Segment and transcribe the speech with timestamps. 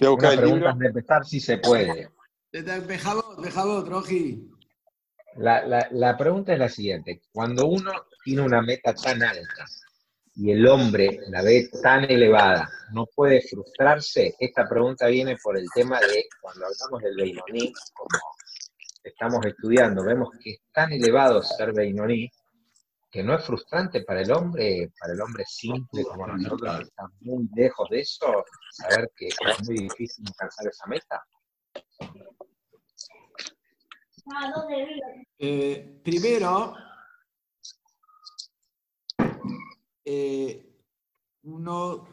[0.00, 2.10] Una pregunta de empezar si se puede.
[2.52, 4.50] Dejabot, Roji.
[5.36, 7.22] La, la, la pregunta es la siguiente.
[7.32, 7.92] Cuando uno
[8.24, 9.66] tiene una meta tan alta
[10.34, 14.34] y el hombre la ve tan elevada, ¿no puede frustrarse?
[14.38, 18.18] Esta pregunta viene por el tema de cuando hablamos del Beinoní, como
[19.02, 22.30] estamos estudiando, vemos que es tan elevado ser Beinoní,
[23.10, 27.08] que no es frustrante para el hombre, para el hombre simple como nosotros, que está
[27.20, 29.36] muy lejos de eso, saber que es
[29.66, 31.26] muy difícil alcanzar esa meta.
[35.38, 36.74] Eh, primero,
[40.04, 40.66] eh,
[41.42, 42.08] uno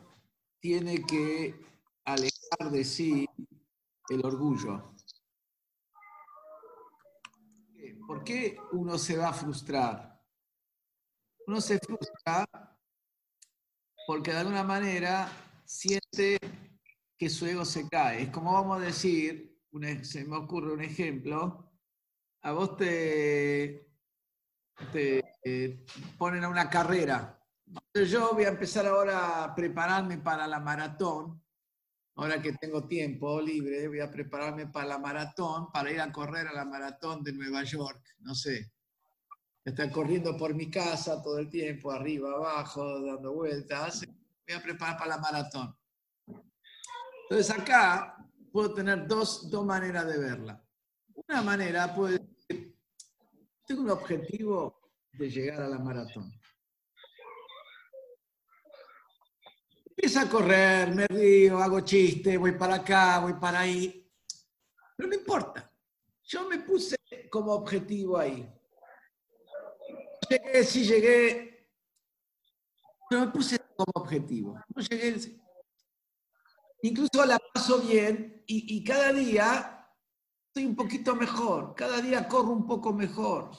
[0.59, 1.59] tiene que
[2.05, 3.27] alejar de sí
[4.09, 4.93] el orgullo.
[8.05, 10.12] ¿Por qué uno se va a frustrar?
[11.47, 12.47] Uno se frustra
[14.07, 15.29] porque de alguna manera
[15.65, 16.37] siente
[17.17, 18.23] que su ego se cae.
[18.23, 19.59] Es como vamos a decir,
[20.03, 21.71] se me ocurre un ejemplo,
[22.41, 23.89] a vos te,
[24.91, 25.85] te eh,
[26.17, 27.39] ponen a una carrera.
[27.93, 31.41] Yo voy a empezar ahora a prepararme para la maratón.
[32.15, 36.47] Ahora que tengo tiempo libre, voy a prepararme para la maratón, para ir a correr
[36.47, 38.03] a la maratón de Nueva York.
[38.19, 38.71] No sé.
[39.65, 44.05] Estar corriendo por mi casa todo el tiempo, arriba, abajo, dando vueltas.
[44.45, 45.75] Voy a preparar para la maratón.
[47.23, 48.17] Entonces acá
[48.51, 50.61] puedo tener dos, dos maneras de verla.
[51.15, 52.77] Una manera puede decir,
[53.65, 56.31] tengo un objetivo de llegar a la maratón.
[59.85, 64.11] Empiezo a correr, me río, hago chistes, voy para acá, voy para ahí.
[64.97, 65.71] Pero no importa.
[66.25, 66.97] Yo me puse
[67.29, 68.51] como objetivo ahí.
[70.33, 71.69] Llegué, sí llegué.
[73.09, 74.59] Pero me puse como objetivo.
[74.73, 75.39] No llegué.
[76.81, 79.87] Incluso la paso bien y, y cada día
[80.47, 81.75] estoy un poquito mejor.
[81.75, 83.51] Cada día corro un poco mejor.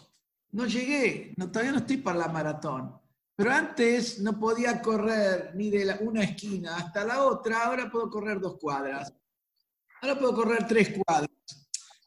[0.50, 3.00] No llegué, no, todavía no estoy para la maratón.
[3.36, 8.40] Pero antes no podía correr ni de una esquina hasta la otra, ahora puedo correr
[8.40, 9.12] dos cuadras.
[10.00, 11.30] Ahora puedo correr tres cuadras.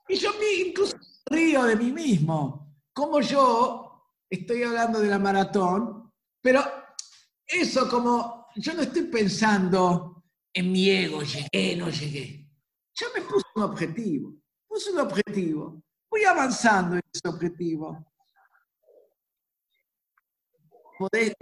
[0.07, 2.75] Y yo incluso río de mí mismo.
[2.93, 3.86] Como yo
[4.29, 6.11] estoy hablando de la maratón,
[6.41, 6.61] pero
[7.45, 10.23] eso como yo no estoy pensando
[10.53, 12.49] en mi ego, llegué, no llegué.
[12.95, 14.33] Yo me puse un objetivo,
[14.67, 18.07] puse un objetivo, voy avanzando en ese objetivo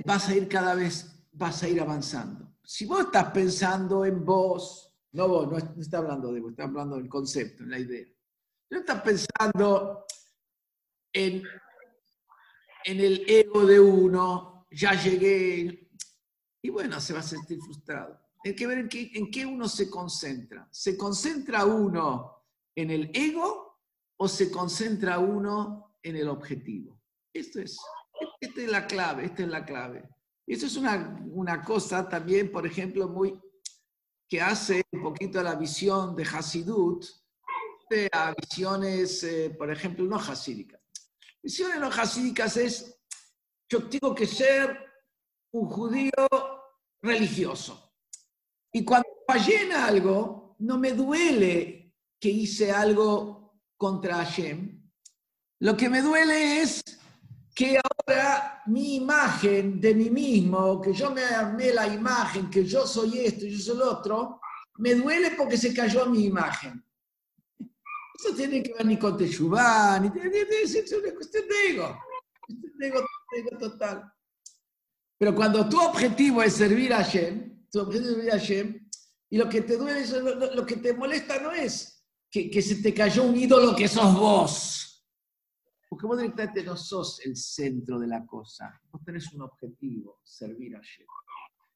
[0.05, 2.55] vas a ir cada vez, vas a ir avanzando.
[2.63, 6.97] Si vos estás pensando en vos, no vos, no, está hablando de vos, está hablando
[6.97, 8.05] del concepto, en la idea.
[8.69, 10.05] No estás pensando
[11.13, 11.43] en,
[12.85, 15.89] en el ego de uno, ya llegué,
[16.61, 18.19] y bueno, se va a sentir frustrado.
[18.43, 20.67] Hay que ver en qué, en qué uno se concentra.
[20.71, 22.43] ¿Se concentra uno
[22.75, 23.79] en el ego
[24.17, 27.01] o se concentra uno en el objetivo?
[27.33, 27.77] Esto es.
[28.39, 30.07] Esta es la clave, esta es la clave.
[30.47, 33.39] Eso es una, cosa también, por ejemplo, muy
[34.27, 37.03] que hace un poquito a la visión de Hasidut,
[38.11, 40.81] a visiones, eh, por ejemplo, no hasídicas.
[41.45, 42.99] Visiones no hasídicas es,
[43.69, 44.79] yo tengo que ser
[45.51, 46.11] un judío
[47.03, 47.93] religioso.
[48.73, 54.89] Y cuando fallé en algo, no me duele que hice algo contra Hashem.
[55.59, 56.81] Lo que me duele es
[57.53, 62.87] que ahora mi imagen de mí mismo, que yo me armé la imagen, que yo
[62.87, 64.41] soy esto, yo soy lo otro,
[64.79, 66.83] me duele porque se cayó mi imagen.
[68.17, 71.99] Eso tiene que ver ni con Teshuvah, ni es una cuestión de ego.
[72.47, 72.99] De ego,
[73.35, 74.03] ego total.
[75.17, 78.89] Pero cuando tu objetivo es servir a Hashem, tu objetivo es servir a Hashem,
[79.29, 82.75] y lo que te duele, lo, lo que te molesta no es que, que se
[82.77, 84.85] te cayó un ídolo que sos vos
[85.95, 88.81] porque vos directamente no sos el centro de la cosa.
[88.91, 91.09] Vos tenés un objetivo, servir a Dios.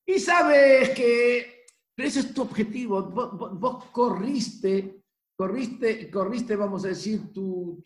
[0.05, 3.01] Y sabes que, pero ese es tu objetivo.
[3.03, 4.98] Vos, corriste,
[5.40, 7.82] corriste, corriste, vamos a decir, tu,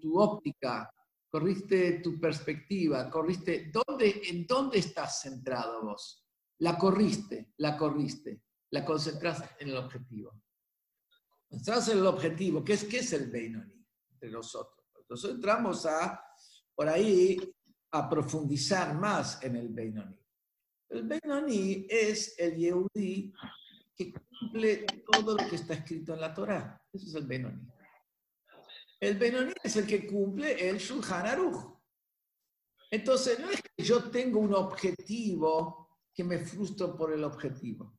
[0.00, 0.90] tu, óptica,
[1.28, 3.70] corriste tu perspectiva, corriste.
[3.70, 6.24] ¿dónde, ¿En dónde estás centrado vos?
[6.60, 10.40] La corriste, la corriste, la concentraste en el objetivo.
[11.50, 12.64] En el objetivo.
[12.64, 14.86] ¿Qué es, qué es el Beinoni entre nosotros?
[14.98, 16.24] Entonces entramos a,
[16.74, 17.38] por ahí,
[17.90, 20.18] a profundizar más en el Beinoní.
[20.88, 23.30] El Beinoní es el Yehudi
[23.96, 26.82] que cumple todo lo que está escrito en la Torah.
[26.92, 27.66] Eso es el Beinoní.
[29.00, 31.74] El Beinoní es el que cumple el Shulchan Aruch.
[32.90, 37.98] Entonces, no es que yo tengo un objetivo que me frustro por el objetivo.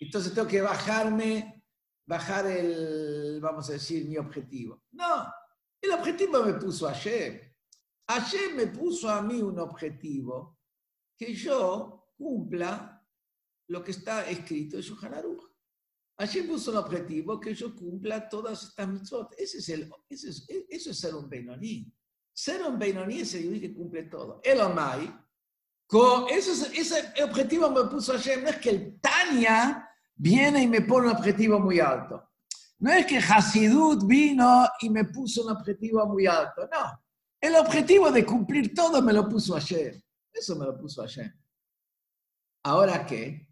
[0.00, 1.64] entonces tengo que bajarme,
[2.06, 4.84] bajar el, vamos a decir, mi objetivo.
[4.92, 5.32] No,
[5.80, 7.54] el objetivo me puso ayer.
[8.06, 10.58] Ayer me puso a mí un objetivo
[11.16, 12.97] que yo cumpla
[13.68, 15.44] lo que está escrito en Shulchan Aruch.
[16.18, 19.34] Ayer puso un objetivo que yo cumpla todas estas mitzvot.
[19.38, 21.92] Ese es el, ese es, eso es ser un Beinoní.
[22.32, 24.40] Ser un Beinoní es el que cumple todo.
[24.42, 25.14] El Omai,
[26.30, 28.42] ese, ese objetivo me puso ayer.
[28.42, 32.30] No es que el Tania viene y me pone un objetivo muy alto.
[32.80, 36.68] No es que Hasidut vino y me puso un objetivo muy alto.
[36.72, 37.00] No.
[37.40, 40.02] El objetivo de cumplir todo me lo puso ayer.
[40.32, 41.32] Eso me lo puso ayer.
[42.64, 43.47] Ahora qué?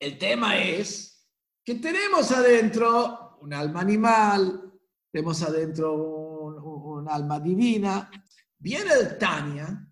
[0.00, 1.28] El tema es
[1.62, 4.72] que tenemos adentro un alma animal,
[5.12, 8.10] tenemos adentro un, alma divina.
[8.58, 9.86] Viene el Tania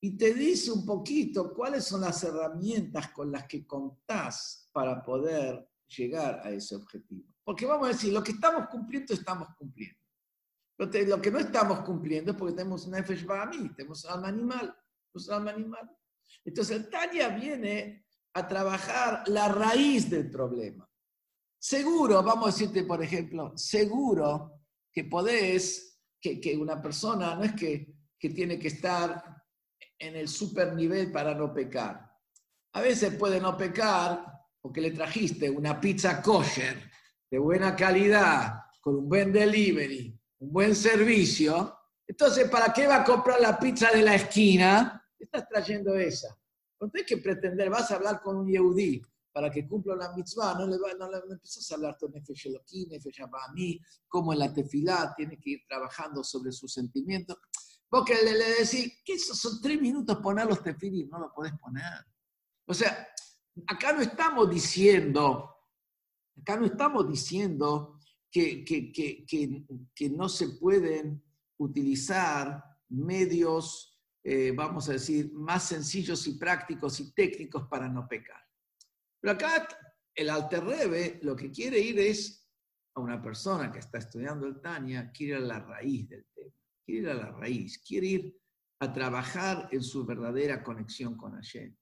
[0.00, 5.68] y te dice un poquito cuáles son las herramientas con las que contás para poder
[5.88, 7.26] llegar a ese objetivo.
[7.42, 9.98] Porque vamos a decir, lo que estamos cumpliendo, estamos cumpliendo.
[10.78, 12.98] Lo que no estamos cumpliendo es porque tenemos una
[13.46, 14.76] mí, tenemos alma animal,
[15.12, 15.90] tenemos alma animal.
[16.44, 20.88] Entonces el Tania viene a trabajar la raíz del problema.
[21.58, 24.60] Seguro, vamos a decirte, por ejemplo, seguro
[24.92, 29.42] que podés, que, que una persona no es que, que tiene que estar
[29.98, 32.08] en el super nivel para no pecar.
[32.74, 34.24] A veces puede no pecar
[34.60, 36.90] porque le trajiste una pizza kosher
[37.30, 41.76] de buena calidad, con un buen delivery, un buen servicio.
[42.06, 45.04] Entonces, ¿para qué va a comprar la pizza de la esquina?
[45.18, 46.36] Estás trayendo esa.
[46.80, 49.02] No tienes que pretender, vas a hablar con un Yehudi
[49.32, 52.48] para que cumpla la mitzvah, no le, va, no le empiezas a hablar con Nefesh
[52.48, 53.20] Elohim, Nefesh
[53.54, 57.36] mí, como en la tefilá tiene que ir trabajando sobre sus sentimientos.
[57.88, 61.52] Porque le, le decís, que esos son tres minutos poner los tefilim, no lo podés
[61.58, 62.04] poner.
[62.66, 63.08] O sea,
[63.66, 65.54] acá no estamos diciendo,
[66.40, 68.00] acá no estamos diciendo
[68.30, 69.24] que, que, que,
[69.94, 71.22] que no se pueden
[71.58, 78.42] utilizar medios eh, vamos a decir, más sencillos y prácticos y técnicos para no pecar.
[79.20, 79.68] Pero acá
[80.14, 82.46] el Alterrebe lo que quiere ir es
[82.94, 86.54] a una persona que está estudiando el Tania, quiere ir a la raíz del tema,
[86.84, 88.36] quiere ir a la raíz, quiere ir
[88.80, 91.74] a trabajar en su verdadera conexión con Hashem,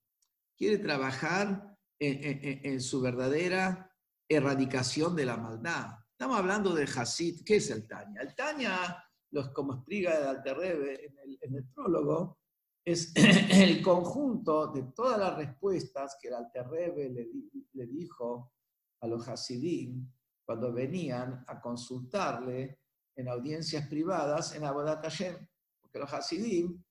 [0.57, 3.91] quiere trabajar en, su verdadera
[4.29, 5.93] erradicación de la maldad.
[6.11, 8.21] Estamos hablando de Hasid, ¿qué es el Tania?
[8.21, 9.03] El Tania
[9.37, 12.39] los, como explica el Alterrebe en el, en el prólogo,
[12.83, 13.13] es
[13.51, 17.29] el conjunto de todas las respuestas que el Alterrebe le,
[17.73, 18.55] le dijo
[19.01, 20.11] a los Hasidim
[20.45, 22.81] cuando venían a consultarle
[23.15, 25.37] en audiencias privadas en Abodat Hashem.
[25.83, 26.83] Porque los Hasidim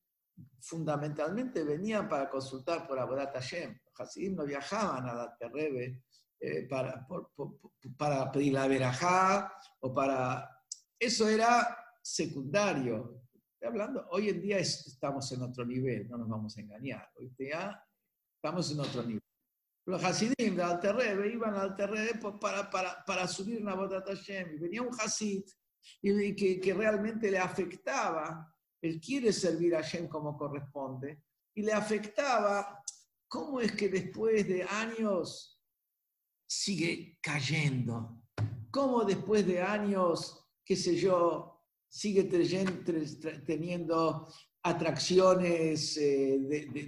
[0.60, 3.80] fundamentalmente venían para consultar por Abodat Hashem.
[3.86, 6.04] Los Hasidim no viajaban al Alterrebe
[6.40, 7.08] eh, para,
[7.98, 10.52] para pedir la verajá o para...
[11.00, 13.24] Eso era secundario.
[13.54, 17.10] Estoy hablando, hoy en día estamos en otro nivel, no nos vamos a engañar.
[17.16, 17.82] Hoy día
[18.36, 19.24] estamos en otro nivel.
[19.88, 24.56] Los Hasidim de Alterrebe iban a Alterrebe para, para, para subir una botata Hashem.
[24.56, 25.44] Y venía un Hasid
[26.02, 31.24] y que, que, realmente le afectaba, él quiere servir a Hashem como corresponde,
[31.56, 32.84] y le afectaba
[33.28, 35.60] cómo es que después de años
[36.48, 38.22] sigue cayendo,
[38.70, 41.55] cómo después de años, qué sé yo,
[41.90, 42.26] sigue
[43.46, 44.28] teniendo
[44.64, 46.38] atracciones eh,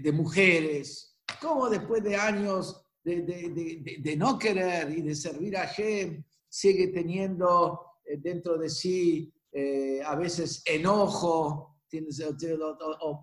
[0.01, 6.87] de, mujeres, como después de años de, no querer y de servir a Hashem, sigue
[6.87, 11.77] teniendo eh, dentro de sí eh, a veces enojo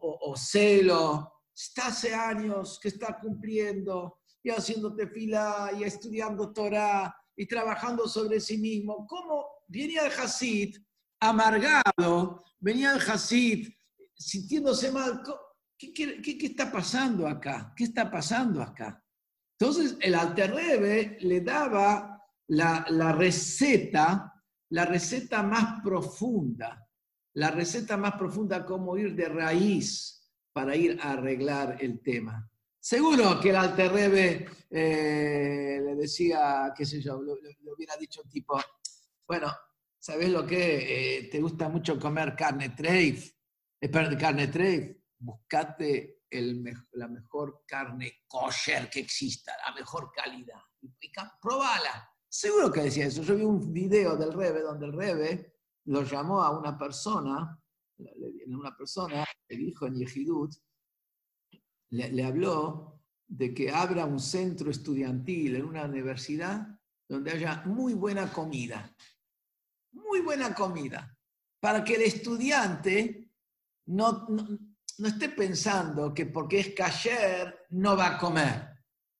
[0.00, 1.32] o, celo.
[1.54, 8.40] Está hace años que está cumpliendo y haciendo tefila y estudiando Torah y trabajando sobre
[8.40, 9.06] sí mismo.
[9.06, 10.76] ¿Cómo viene el Hasid
[11.30, 13.68] amargado, venía el Hasid
[14.14, 15.22] sintiéndose mal.
[15.76, 17.72] ¿Qué, está pasando acá?
[17.76, 19.02] ¿Qué está pasando acá?
[19.58, 24.32] Entonces el Alterrebe le daba la, receta,
[24.70, 26.86] la receta más profunda,
[27.34, 32.48] la receta más profunda, cómo ir de raíz para ir a arreglar el tema.
[32.78, 38.60] Seguro que el Alterrebe eh, le decía, qué sé yo, le, hubiera dicho tipo,
[39.26, 39.50] bueno,
[40.04, 41.16] ¿Sabes lo que?
[41.16, 43.32] Eh, ¿Te gusta mucho comer carne treif?
[43.80, 44.98] Eh, carne treif.
[45.18, 50.60] Buscate el, la mejor carne kosher que exista, la mejor calidad.
[50.82, 52.06] Y, probala.
[52.28, 53.22] Seguro que decía eso.
[53.22, 55.54] Yo vi un video del Rebe donde el Rebe
[55.86, 57.58] lo llamó a una persona,
[58.46, 60.52] una persona, el hijo en Yehidut,
[61.92, 67.94] le, le habló de que abra un centro estudiantil en una universidad donde haya muy
[67.94, 68.94] buena comida,
[69.94, 71.16] muy buena comida,
[71.60, 73.30] para que el estudiante
[73.86, 78.68] no, no, esté pensando que porque es cayer no va a comer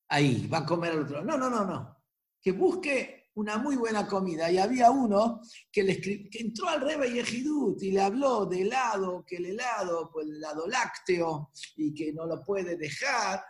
[0.08, 1.24] ahí, va a comer al otro.
[1.24, 2.04] No, no, no, no.
[2.40, 4.50] Que busque una muy buena comida.
[4.50, 5.40] Y había uno
[5.70, 10.10] que, le que entró al Rebe Yehidut y le habló de helado, que el helado,
[10.12, 13.44] pues el helado lácteo, y que no lo puede dejar.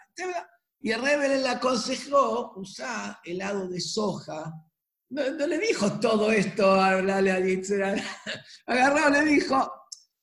[0.80, 4.52] Y el Rebe le aconsejó usar helado de soja.
[5.11, 7.18] No, le dijo todo esto a la
[8.66, 9.73] Agarró, le dijo,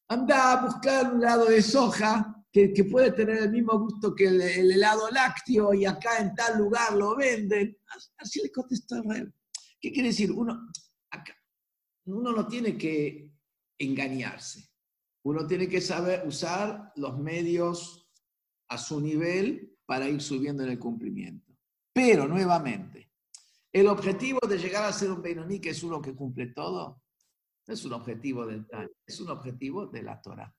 [0.09, 4.41] anda a buscar un helado de soja que, puede tener el mismo gusto que el,
[4.41, 7.77] helado lácteo y acá en tal lugar lo venden.
[8.17, 9.33] Así le contestó el Rebe.
[9.79, 10.31] ¿Qué quiere decir?
[10.31, 10.69] Uno,
[12.05, 13.31] uno no tiene que
[13.79, 14.69] engañarse.
[15.23, 18.09] Uno tiene que saber usar los medios
[18.69, 21.53] a su nivel para ir subiendo en el cumplimiento.
[21.93, 23.10] Pero, nuevamente,
[23.73, 27.01] el objetivo de llegar a ser un Beinoní, que es uno que cumple todo,
[27.67, 28.67] no es un objetivo del
[29.05, 30.53] es un objetivo de la Torah.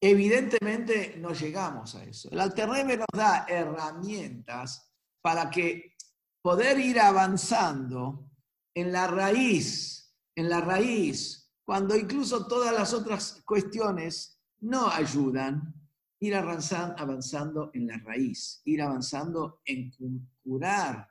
[0.00, 2.28] Evidentemente no llegamos a eso.
[2.30, 4.92] El Alterrebe nos da herramientas
[5.22, 5.96] para que
[6.42, 8.28] poder ir avanzando
[8.74, 15.74] en la raíz, en la raíz, cuando incluso todas las otras cuestiones no ayudan,
[16.20, 19.90] ir avanzando, en la raíz, ir avanzando en
[20.42, 21.08] curar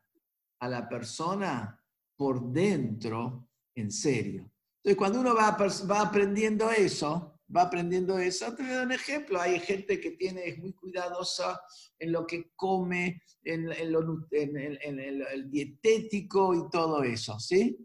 [0.63, 1.77] a la persona
[2.15, 4.49] por dentro en serio.
[4.77, 5.57] Entonces, cuando uno va,
[5.89, 8.55] va aprendiendo eso, va aprendiendo eso.
[8.55, 9.41] Te voy a dar un ejemplo.
[9.41, 11.59] Hay gente que tiene, es muy cuidadosa
[11.99, 17.77] en lo que come, en, el, dietético y todo eso, ¿sí?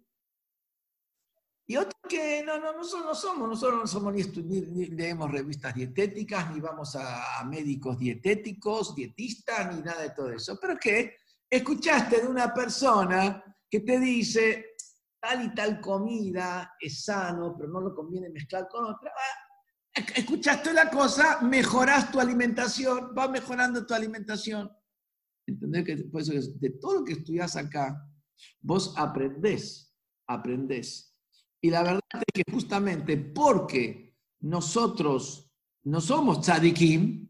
[1.67, 4.23] Y otros que no, no, nosotros no somos, nosotros no somos ni,
[4.63, 10.59] ni, leemos revistas dietéticas, ni vamos a, médicos dietéticos, dietistas, ni nada de todo eso.
[10.61, 11.17] Pero que
[11.50, 14.76] escuchaste de una persona que te dice,
[15.21, 19.11] tal y tal comida es sano, pero no lo conviene mezclar con otra.
[19.14, 24.71] Ah, escuchaste la cosa, mejoras tu alimentación, va mejorando tu alimentación.
[25.47, 25.85] ¿Entendés?
[25.85, 28.07] Que de todo lo que estudias acá,
[28.61, 29.95] vos aprendés,
[30.26, 31.17] aprendés.
[31.61, 35.50] Y la verdad es que justamente porque nosotros
[35.85, 37.28] no somos tzadikim,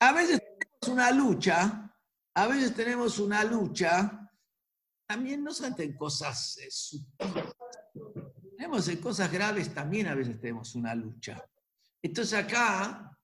[0.00, 1.91] a veces tenemos una lucha,
[2.34, 4.30] a veces tenemos una lucha,
[5.06, 7.54] también no solamente en cosas eh, sutiles,
[8.56, 11.44] tenemos en cosas graves también a veces tenemos una lucha.
[12.00, 13.18] Entonces acá,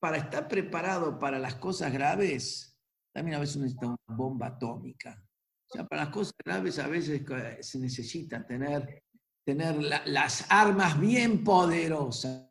[0.00, 2.76] para estar preparado para las cosas graves,
[3.12, 5.22] también a veces necesita una bomba atómica.
[5.68, 7.22] O sea, para las cosas graves a veces
[7.60, 9.04] se necesita tener,
[9.44, 9.76] tener
[10.06, 12.47] las armas bien poderosas.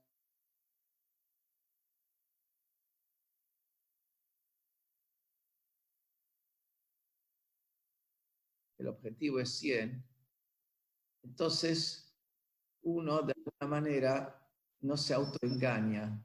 [8.77, 10.03] El objetivo es 100.
[11.23, 12.15] Entonces,
[12.81, 14.49] uno de alguna manera
[14.81, 16.23] no se autoengaña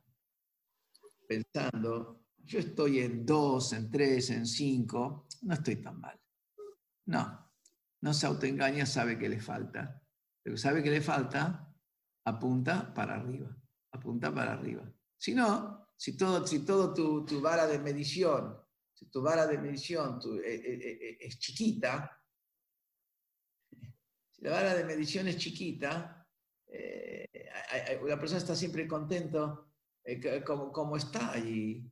[1.26, 6.18] pensando yo estoy en dos, en tres, en cinco, no estoy tan mal.
[7.06, 7.52] No,
[8.00, 10.02] no se autoengaña, sabe que le falta.
[10.42, 11.72] Pero sabe que le falta,
[12.24, 13.56] apunta para arriba,
[13.92, 14.92] apunta para arriba.
[15.16, 18.58] Si no, si todo, si todo tu, vara de medición,
[18.92, 22.10] si tu vara de medición eh, eh, eh, es chiquita,
[24.42, 26.26] la vara de medición es chiquita,
[28.06, 29.72] la persona está siempre contento
[30.44, 31.90] como, como está y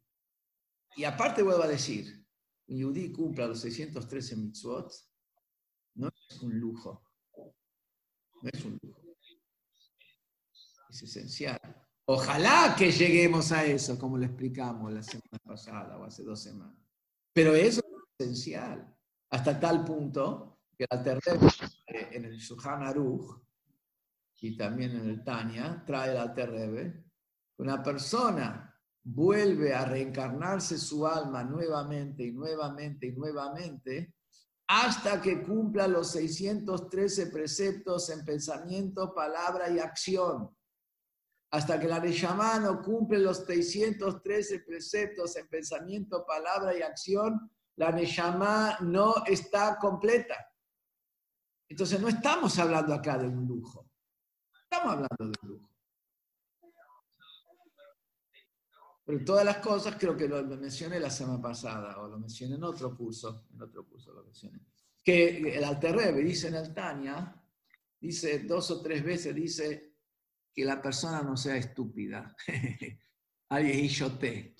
[0.97, 2.27] y aparte vuelvo a decir,
[2.69, 4.93] un yudí cumpla los 613 mitzvot,
[5.95, 7.03] no es un lujo.
[8.43, 9.01] No es un lujo.
[10.89, 11.61] Es esencial.
[12.07, 16.77] Ojalá que lleguemos a eso, como le explicamos la semana pasada o hace dos semanas.
[17.33, 18.97] Pero eso es esencial.
[19.31, 21.21] Hasta tal punto que el Alter
[21.87, 23.39] en el Shuhan Aruch
[24.41, 27.05] y también en el Tania trae el Alter
[27.59, 34.15] una persona vuelve a reencarnarse su alma nuevamente y nuevamente y nuevamente
[34.69, 40.49] hasta que cumpla los 613 preceptos en pensamiento, palabra y acción.
[41.51, 47.91] Hasta que la Neshama no cumple los 613 preceptos en pensamiento, palabra y acción, la
[47.91, 50.50] Neshama no está completa.
[51.71, 53.89] Entonces no estamos hablando acá de un lujo.
[54.65, 55.71] Estamos hablando de un lujo.
[59.05, 62.65] Pero todas las cosas creo que lo mencioné la semana pasada, o lo mencioné en
[62.65, 64.61] otro curso, en otro curso lo mencioné.
[65.03, 67.41] Que el Alterrebe dice en el Tania,
[68.01, 69.95] dice dos o tres veces, dice
[70.53, 72.35] que la persona no sea estúpida.
[73.49, 74.57] Alguien te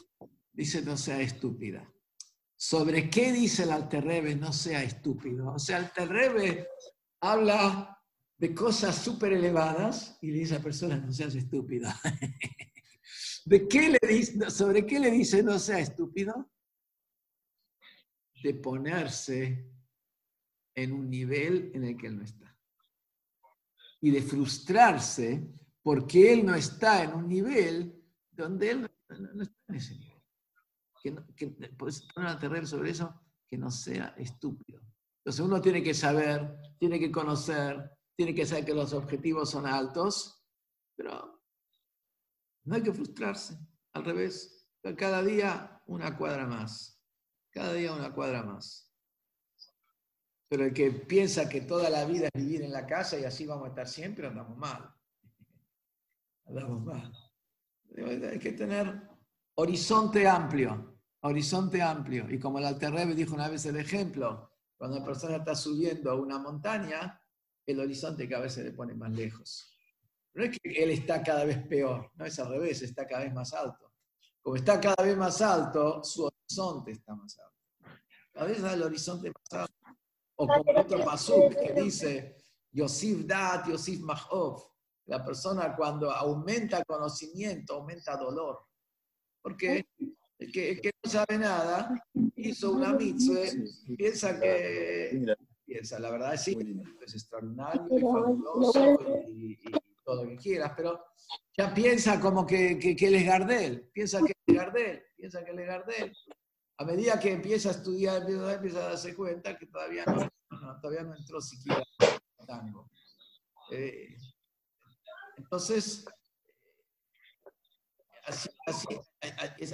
[0.53, 1.93] dice no sea estúpida.
[2.57, 5.53] sobre qué dice el Alterrebe, no sea estúpido.
[5.55, 6.69] O sea, Alterrebe
[7.21, 7.99] habla
[8.39, 11.91] de cosas súper elevadas y le dice a la persona, no seas estúpido.
[13.45, 16.51] ¿De qué le dice, ¿Sobre qué le dice no sea estúpido?
[18.43, 19.71] De ponerse
[20.75, 22.59] en un nivel en el que él no está.
[24.01, 25.47] Y de frustrarse
[25.83, 30.23] porque él no está en un nivel donde él no, está en ese nivel.
[31.03, 34.81] Que, que puedes poner a sobre eso, que no sea estúpido.
[35.31, 39.65] Entonces uno tiene que saber, tiene que conocer, tiene que saber que los objetivos son
[39.65, 40.45] altos,
[40.97, 41.41] pero
[42.65, 43.57] no hay que frustrarse.
[43.93, 44.69] Al revés,
[44.99, 47.01] cada día una cuadra más.
[47.53, 48.93] Cada día una cuadra más.
[50.49, 53.47] Pero el que piensa que toda la vida es vivir en la casa y así
[53.47, 54.93] vamos a estar siempre, andamos mal.
[56.45, 57.13] Andamos mal.
[57.97, 59.09] Hay que tener
[59.55, 62.29] horizonte amplio, horizonte amplio.
[62.29, 64.50] Y como el Alterrebe dijo una vez el ejemplo,
[64.81, 67.21] cuando la persona está subiendo a una montaña,
[67.67, 69.77] el horizonte cada vez se le pone más lejos.
[70.33, 73.35] No es que él está cada vez peor, no es al revés, está cada vez
[73.35, 73.93] más alto.
[74.41, 77.99] Como está cada vez más alto, su horizonte está más alto.
[78.33, 79.99] Cada vez el horizonte más alto.
[80.37, 82.39] O como otro pasuk que dice,
[82.73, 84.65] Yosif Dat, Yosif Mahov.
[85.05, 88.65] La persona cuando aumenta conocimiento, aumenta dolor.
[89.43, 89.87] Porque
[90.41, 92.03] el que, que no sabe nada
[92.37, 93.43] hizo una mitzvah,
[93.97, 95.25] piensa que...
[95.67, 96.59] Piensa, la verdad es sí,
[97.01, 98.97] es extraordinario, es fabuloso
[99.29, 99.57] y,
[100.05, 101.05] todo lo que quieras, pero
[101.57, 105.53] ya piensa como que, que, que él es Gardel, piensa que es Gardel, piensa que
[105.53, 106.17] él es Gardel.
[106.79, 110.29] A medida que empieza a estudiar, empieza a darse cuenta que todavía no,
[110.81, 112.91] todavía no entró siquiera en tango.
[113.71, 114.17] Eh,
[115.37, 116.05] entonces,
[118.31, 118.89] así,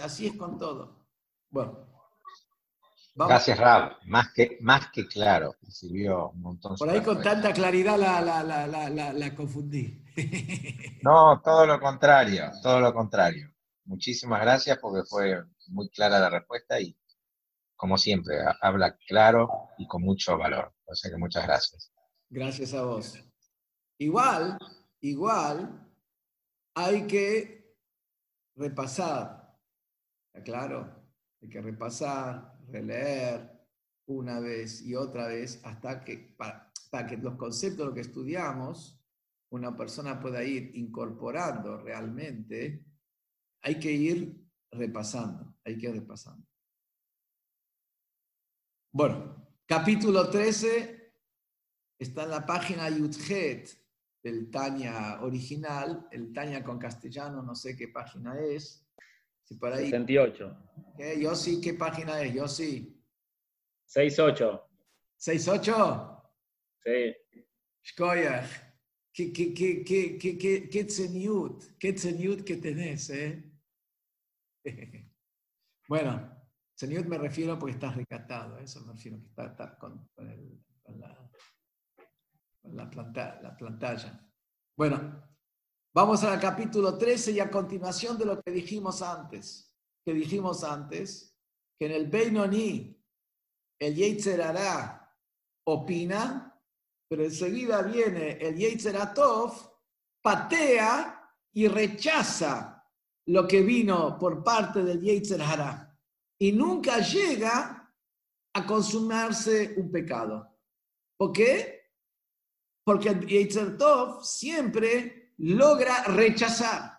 [0.00, 1.06] así, es con todo.
[1.50, 1.86] Bueno.
[3.14, 3.96] Gracias, Rab.
[4.04, 5.54] Más que, más que claro.
[5.68, 6.76] Sirvió un montón.
[6.76, 10.02] Por ahí con tanta claridad la, la, la, la confundí.
[11.02, 13.54] No, todo lo contrario, todo lo contrario.
[13.84, 16.98] Muchísimas gracias porque fue muy clara la respuesta y,
[17.76, 20.74] como siempre, habla claro y con mucho valor.
[20.84, 21.92] O sea que muchas gracias.
[22.28, 23.14] Gracias a vos.
[23.98, 24.58] Igual,
[25.00, 25.88] igual,
[26.74, 27.55] hay que
[28.56, 29.56] repasar.
[30.44, 31.06] Claro,
[31.40, 33.56] hay que repasar, releer
[34.06, 36.72] una vez y otra vez hasta que, para,
[37.08, 39.00] que los conceptos, que estudiamos,
[39.50, 42.84] una persona pueda ir incorporando realmente,
[43.62, 46.46] hay que ir repasando, hay que ir repasando.
[48.92, 51.12] Bueno, capítulo 13
[51.98, 53.85] está en la página Yudhet
[54.26, 58.84] del Tania original, el Tania con castellano, no sé qué página es.
[59.44, 59.84] Si por ahí.
[59.84, 60.56] 68.
[61.20, 62.34] Yo sí, ¿qué página es?
[62.34, 63.00] Yo sí.
[63.84, 64.68] 68.
[65.16, 66.22] ¿68?
[66.82, 67.14] Sí.
[67.84, 68.50] Shkoyach.
[69.12, 73.52] ¿Qué, qué, qué, qué, qué, qué, qué qué que tenés, eh?
[75.88, 76.36] bueno,
[76.74, 81.25] Señor me refiero porque estás recatado, eso me refiero, que estás con, la,
[82.72, 82.84] la,
[83.42, 84.26] la pantalla.
[84.76, 85.22] Bueno,
[85.94, 89.74] vamos al capítulo 13 y a continuación de lo que dijimos antes,
[90.04, 91.36] que dijimos antes,
[91.78, 92.96] que en el Beinoni
[93.78, 94.42] el Yeitzer
[95.66, 96.60] opina,
[97.08, 98.96] pero enseguida viene el Yeitzer
[100.22, 102.84] patea y rechaza
[103.28, 105.40] lo que vino por parte del Yeitzer
[106.38, 107.94] y nunca llega
[108.54, 110.58] a consumarse un pecado.
[111.18, 111.75] ¿Por qué?
[112.86, 116.92] Porque el Yetzer Tov siempre logra rechazar.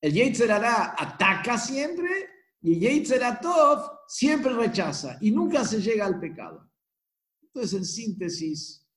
[0.00, 2.08] El Yetzer ataca siempre
[2.62, 6.72] y el Yetzer Tov siempre rechaza y nunca se llega al pecado.
[7.42, 8.88] Entonces, en síntesis,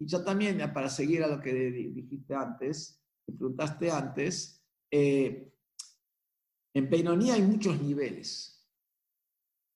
[0.00, 5.54] y yo también, para seguir a lo que dijiste antes, que preguntaste antes, eh,
[6.74, 8.68] en Peinonía hay muchos niveles.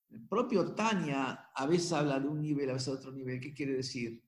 [0.09, 3.39] El propio Tania a veces habla de un nivel, a veces de otro nivel.
[3.39, 4.24] ¿Qué quiere decir?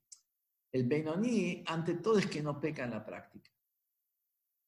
[0.78, 3.52] El Beinoní, ante todo, es que no peca en la práctica.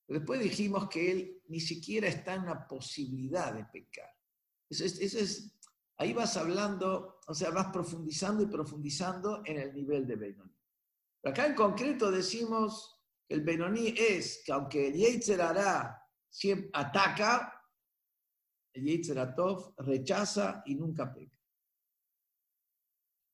[0.08, 4.10] Después dijimos que él ni siquiera está en la posibilidad de pecar.
[4.68, 5.56] Eso es,
[5.98, 10.58] ahí vas hablando, o sea, vas profundizando y profundizando en el nivel de Beinoní.
[11.26, 16.04] acá en concreto decimos que el Beinoní es que aunque el Yeitzer hará,
[16.74, 17.54] ataca,
[18.74, 21.39] el Yitzeratov rechaza y nunca peca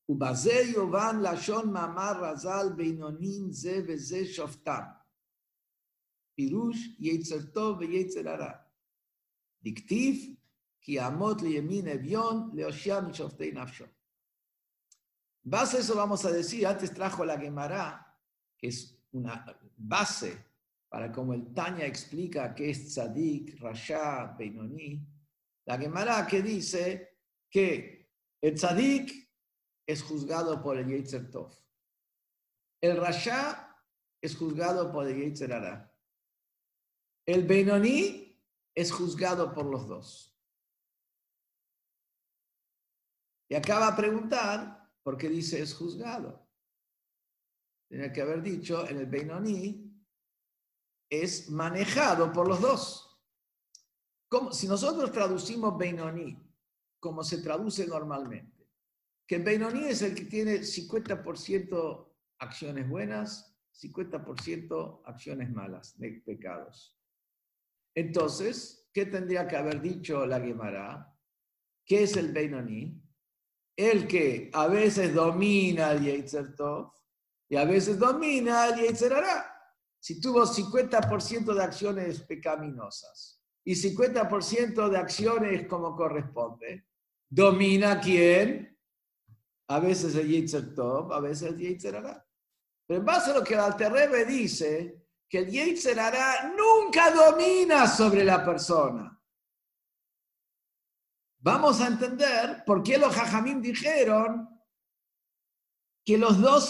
[0.09, 4.83] ובזה יובן לשון מאמר רז"ל בינונין זה וזה שופטם.
[6.35, 8.53] פירוש יצר טוב ויצר הרע.
[9.62, 10.40] דכתיב
[15.42, 18.16] Base eso vamos a decir, antes trajo la Gemara,
[18.57, 19.44] que es una
[19.77, 20.46] base
[20.88, 25.07] para como el Tanya explica que es tzadik, rasha, beinoni.
[25.66, 27.18] La Gemara que dice
[27.49, 29.24] que el tzadik
[29.88, 31.54] es juzgado por el Yetzer Tov.
[32.82, 33.76] El rasha
[34.21, 35.91] es juzgado por el Yetzer Ara.
[37.26, 38.39] El beinoni
[38.74, 40.36] es juzgado por los dos.
[43.50, 46.48] Y acaba de preguntar por qué dice es juzgado.
[47.88, 49.86] Tiene que haber dicho en el beinoni
[51.10, 53.21] es manejado por los dos.
[54.28, 56.41] Como, si nosotros traducimos beinoni
[57.00, 58.55] como se traduce normalmente,
[59.28, 66.98] que beinoni es el que tiene 50% acciones buenas, 50% acciones malas, de pecados.
[67.96, 71.14] Entonces, ¿qué tendría que haber dicho la Gemara?
[71.86, 73.02] ¿Qué es el beinoni?
[73.76, 76.94] El que a veces domina el Yetzer Tov
[77.50, 79.14] y a veces domina el Yetzer
[80.00, 86.86] Si tuvo 50% de acciones pecaminosas y 50% de acciones como corresponde,
[87.30, 88.75] ¿domina quién?
[89.67, 92.01] A veces el Yetzer Tov, a veces el Yetzer
[92.86, 95.97] Pero en base a lo que el Alterrebe dice, que el Yetzer
[96.56, 99.12] nunca domina sobre la persona.
[101.39, 104.49] Vamos a entender por qué los Jajamín dijeron
[106.04, 106.69] que los dos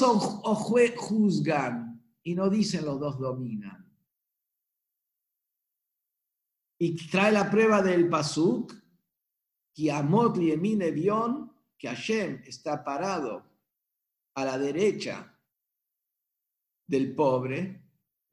[0.95, 3.85] juzgan y no dicen los dos dominan.
[6.77, 8.73] Y trae la prueba del Pasuk,
[9.73, 13.43] que Amot Yemine Bion, que Hashem está parado
[14.35, 15.31] a la derecha
[16.87, 17.81] del pobre,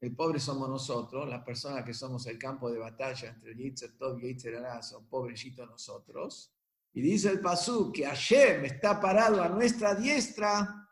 [0.01, 4.19] el pobre somos nosotros, las personas que somos el campo de batalla entre Yitzer Tov
[4.19, 6.53] y Yitzer son pobrecitos nosotros.
[6.93, 10.89] Y dice el Pasú que Hashem está parado a nuestra diestra,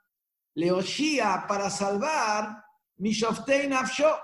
[0.55, 2.63] Leoshia, para salvar
[2.97, 4.15] Mishoftei Nafsho,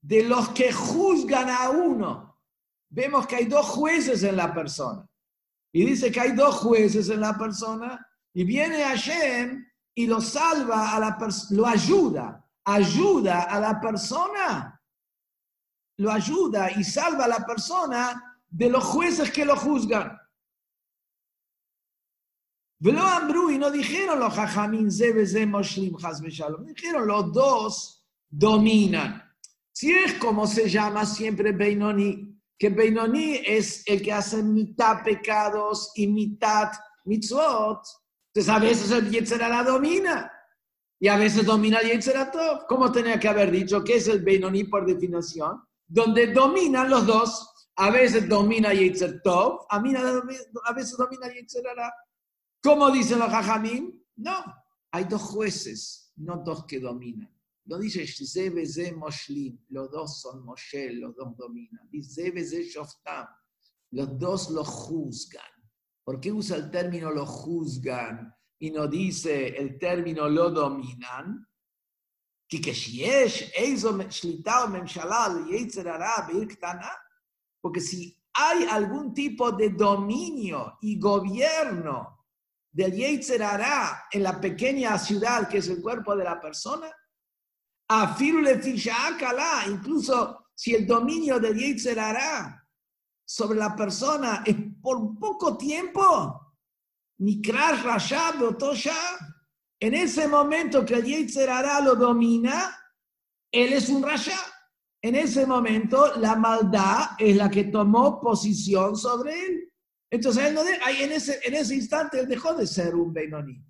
[0.00, 2.40] de los que juzgan a uno.
[2.88, 5.08] Vemos que hay dos jueces en la persona.
[5.72, 10.94] Y dice que hay dos jueces en la persona, y viene Hashem y lo salva,
[10.94, 11.18] a la
[11.50, 14.82] lo ayuda ayuda a la persona,
[15.98, 20.18] lo ayuda y salva a la persona de los jueces que lo juzgan.
[22.78, 29.22] Velo Ambru y no dijeron los Jajamín Zebeze Moshlim Shalom, dijeron los dos dominan.
[29.72, 32.25] Si es como se llama siempre Beinoni,
[32.58, 36.70] que Beinoni es el que hace mitad pecados y mitad
[37.04, 37.82] mitzvot,
[38.36, 40.30] entonces a veces el Yetzerara domina.
[40.98, 42.66] Y a veces domina el Yetzeratov.
[42.66, 45.62] ¿Cómo tenía que haber dicho que es el Benoni por definición?
[45.86, 47.52] Donde dominan los dos.
[47.76, 51.92] A veces domina Yetzeratov, a, a veces domina Yetzerara.
[52.62, 54.02] ¿Cómo dicen los Jajamim?
[54.16, 54.44] No,
[54.90, 57.30] hay dos jueces, no dos que dominan.
[57.66, 61.88] No dice Zebeze Moshlim, los dos son Moshe, los dos dominan.
[61.90, 63.26] Dice Zebeze Shoftam,
[63.92, 65.42] los dos lo juzgan.
[66.04, 68.36] ¿Por qué usa el término lo juzgan?
[68.58, 71.46] y no dice el término lo dominan,
[72.48, 72.74] porque
[77.80, 82.24] si hay algún tipo de dominio y gobierno
[82.70, 83.42] del Yetzer
[84.12, 86.90] en la pequeña ciudad que es el cuerpo de la persona,
[89.68, 91.98] incluso si el dominio del Yetzer
[93.24, 96.54] sobre la persona es por poco tiempo,
[99.78, 101.50] en ese momento que Yetzer
[101.82, 102.76] lo domina,
[103.52, 104.38] él es un Rasha.
[105.02, 109.72] En ese momento, la maldad es la que tomó posición sobre él.
[110.10, 113.62] Entonces, él no en, ese, en ese instante, él dejó de ser un Benoni.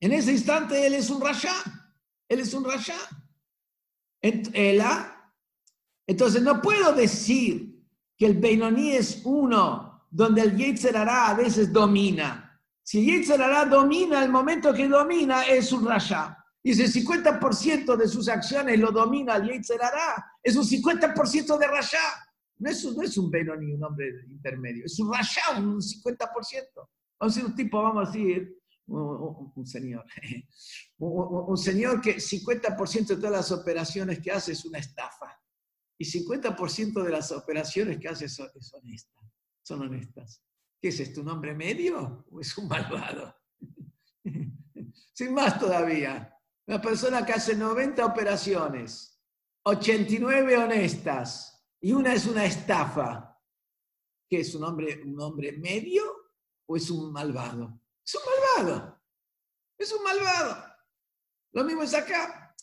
[0.00, 1.54] En ese instante, él es un Rasha.
[2.28, 2.98] Él es un Rasha.
[6.06, 7.84] Entonces, no puedo decir
[8.16, 12.60] que el Benoni es uno donde el Yetzer a veces domina.
[12.82, 16.36] Si el Yetzer domina, el momento que domina es un Rasha.
[16.62, 19.80] Y si el 50% de sus acciones lo domina el Yetzer
[20.42, 21.98] es un 50% de Rasha.
[22.58, 26.16] No es, no un Benoni, un hombre intermedio, es un Rasha, un 50%.
[26.74, 26.88] Vamos
[27.20, 30.04] a decir un tipo, vamos a decir, un, señor,
[30.98, 35.40] un, señor que 50% de todas las operaciones que hace es una estafa
[35.98, 39.16] y 50% de las operaciones que hace son, es honesta
[39.66, 40.44] son honestas.
[40.80, 41.22] ¿Qué es esto?
[41.22, 43.34] ¿Un hombre medio o es un malvado?
[45.12, 46.32] Sin más todavía.
[46.68, 49.20] Una persona que hace 90 operaciones,
[49.64, 53.32] 89 honestas y una es una estafa.
[54.28, 56.02] ¿qué es un hombre, un hombre medio
[56.66, 57.80] o es un malvado?
[58.06, 59.02] Es un malvado.
[59.76, 60.64] Es un malvado.
[61.52, 62.54] Lo mismo es acá.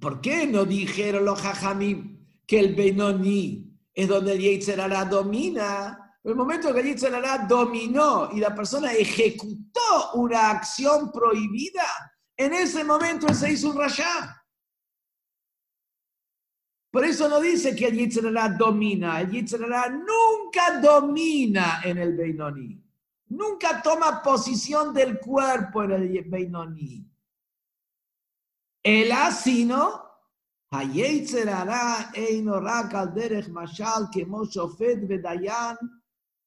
[0.00, 6.16] ¿Por qué no dijeron los jajamim que el Benoni es donde el Yetzerara domina?
[6.22, 11.84] En el momento que el Yetzerara dominó y la persona ejecutó una acción prohibida,
[12.36, 14.42] en ese momento él se hizo un rayá.
[16.90, 19.20] Por eso no dice que el Yitzhara domina.
[19.20, 22.83] El Yitzhara nunca domina en el Beinoni.
[23.26, 27.10] Nunca toma posición del cuerpo en el Beinoni.
[28.82, 30.04] El asino,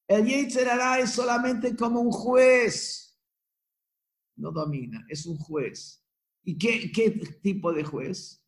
[0.07, 3.19] el Yitzhara es solamente como un juez.
[4.37, 6.03] No domina, es un juez.
[6.43, 7.11] ¿Y qué, qué
[7.41, 8.43] tipo de juez?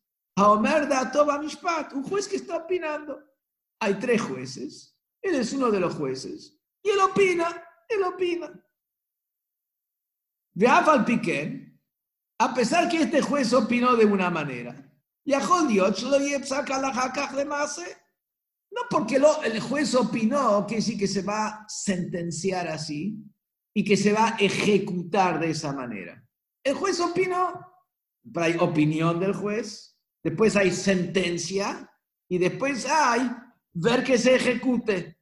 [1.94, 3.22] un juez que está opinando.
[3.80, 8.52] Hay tres jueces, él es uno de los jueces, y él opina, él opina.
[10.54, 11.80] De Afal Piquen,
[12.38, 14.74] a pesar que este juez opinó de una manera,
[18.72, 23.22] no porque el juez opinó, que sí que se va a sentenciar así
[23.74, 26.24] y que se va a ejecutar de esa manera.
[26.64, 27.66] El juez opinó,
[28.32, 31.90] pero hay opinión del juez, después hay sentencia
[32.28, 33.30] y después hay
[33.72, 35.19] ver que se ejecute.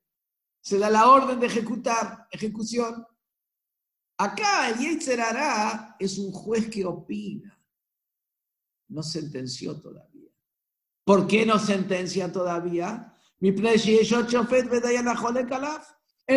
[0.69, 3.07] Se da la orden de ejecutar, ejecución.
[4.19, 7.59] Acá el Yetzerará es un juez que opina.
[8.89, 10.29] No sentenció todavía.
[11.05, 13.15] ¿Por qué no sentencia todavía?
[13.41, 13.65] Mi en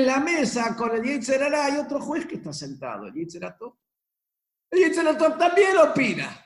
[0.06, 3.76] la mesa con el Yetzerará hay otro juez que está sentado, el Yetzeratop.
[4.70, 6.46] El Yetzeratop también opina.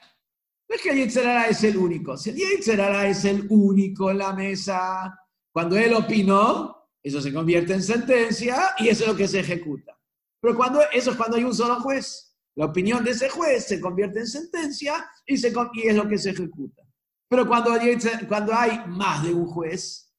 [0.67, 2.17] No es que Yetzerara es el único.
[2.17, 5.19] Si Yetzerara es el único en la mesa,
[5.52, 6.74] cuando él opinó,
[7.05, 9.95] eso se convierte en sentencia y eso es lo que se ejecuta.
[10.41, 12.35] Pero cuando, eso es cuando hay un solo juez.
[12.55, 16.17] La opinión de ese juez se convierte en sentencia y, se, y es lo que
[16.17, 16.81] se ejecuta.
[17.29, 17.95] Pero cuando hay,
[18.27, 20.15] cuando hay más de un juez,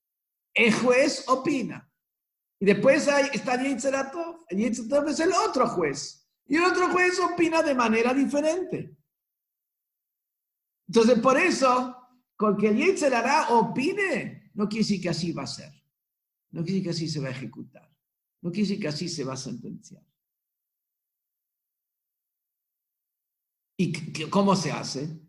[0.55, 1.91] el juez opina.
[2.61, 4.47] Y después hay, está Yetzeratov.
[4.51, 6.25] Yetzeratov es el otro juez.
[6.47, 8.97] Y el otro juez opina de manera diferente.
[10.87, 11.97] Entonces, por eso,
[12.37, 15.73] con que el Yetzer hará opine, no quiere decir que así va a ser.
[16.57, 17.87] No quiere decir que así se va a ejecutar.
[18.41, 20.03] No quiere decir que así se va a sentenciar.
[23.77, 25.21] ¿Y cómo se hace?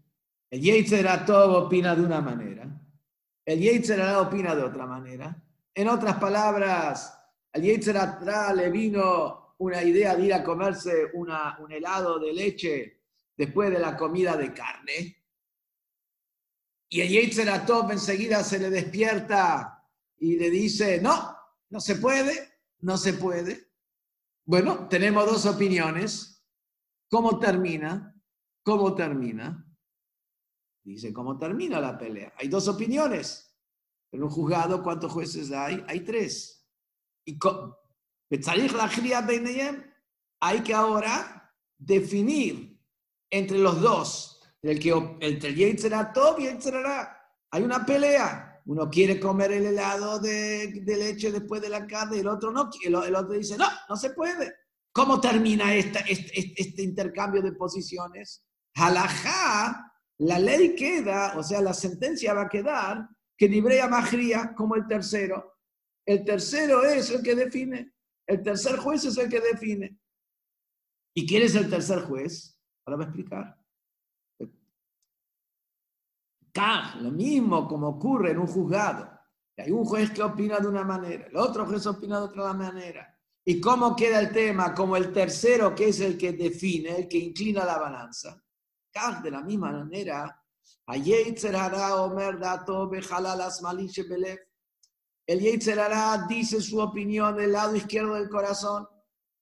[0.50, 2.82] El Yetzer todo opina de una manera.
[3.46, 5.44] El Yetzer opina de otra manera.
[5.76, 7.14] En otras palabras,
[7.52, 7.98] al Yetzer
[8.56, 13.02] le vino una idea de ir a comerse una, un helado de leche
[13.36, 15.18] después de la comida de carne.
[16.88, 17.50] Y el Yetzer
[17.92, 19.77] enseguida se le despierta
[20.20, 21.38] y le dice, no,
[21.70, 23.72] no se puede, no se puede.
[24.46, 26.46] Bueno, tenemos dos opiniones.
[27.10, 28.16] ¿Cómo termina?
[28.64, 29.66] ¿Cómo termina?
[30.84, 32.34] Dice, ¿cómo termina la pelea?
[32.38, 33.56] Hay dos opiniones.
[34.12, 35.84] En un juzgado, ¿cuántos jueces hay?
[35.88, 36.66] Hay tres.
[37.26, 37.38] Y
[40.40, 42.82] hay que ahora definir
[43.30, 44.90] entre los dos el que
[45.22, 45.58] entre el
[46.40, 47.34] y el.
[47.52, 48.47] Hay una pelea.
[48.68, 52.70] Uno quiere comer el helado de, leche después de la carne y el otro no.
[52.84, 54.54] El, el otro dice, no, no se puede.
[54.92, 58.46] ¿Cómo termina esta, este, este, intercambio de posiciones?
[58.76, 64.76] Halajá, la ley queda, o sea, la sentencia va a quedar que Librea Magría como
[64.76, 65.60] el tercero.
[66.06, 67.94] El tercero es el que define.
[68.26, 69.98] El tercer juez es el que define.
[71.16, 72.60] ¿Y quién es el tercer juez?
[72.86, 73.67] Ahora voy a explicar
[77.00, 79.10] lo mismo como ocurre en un juzgado.
[79.58, 83.14] Hay un juez que opina de una manera, el otro juez opina de otra manera.
[83.44, 84.74] ¿Y cómo queda el tema?
[84.74, 88.42] Como el tercero, que es el que define, el que inclina la balanza.
[89.24, 90.44] De la misma manera,
[90.88, 91.04] el
[95.40, 98.88] Yetzerara dice su opinión del lado izquierdo del corazón.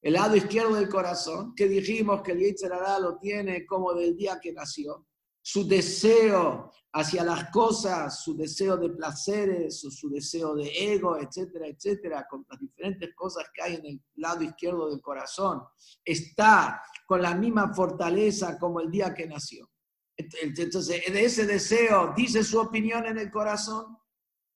[0.01, 4.39] El lado izquierdo del corazón, que dijimos que el Yetzerara lo tiene como del día
[4.41, 5.08] que nació
[5.48, 11.68] su deseo hacia las cosas, su deseo de placeres, o su deseo de ego, etcétera,
[11.68, 15.62] etcétera, con las diferentes cosas que hay en el lado izquierdo del corazón,
[16.04, 19.70] está con la misma fortaleza como el día que nació.
[20.18, 23.98] Entonces, de ese deseo, dice su opinión en el corazón,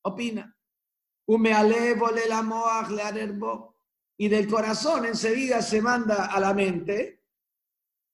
[0.02, 0.58] opina.
[4.18, 7.26] Y del corazón enseguida se manda a la mente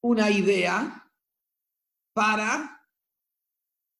[0.01, 1.04] una idea
[2.15, 2.81] para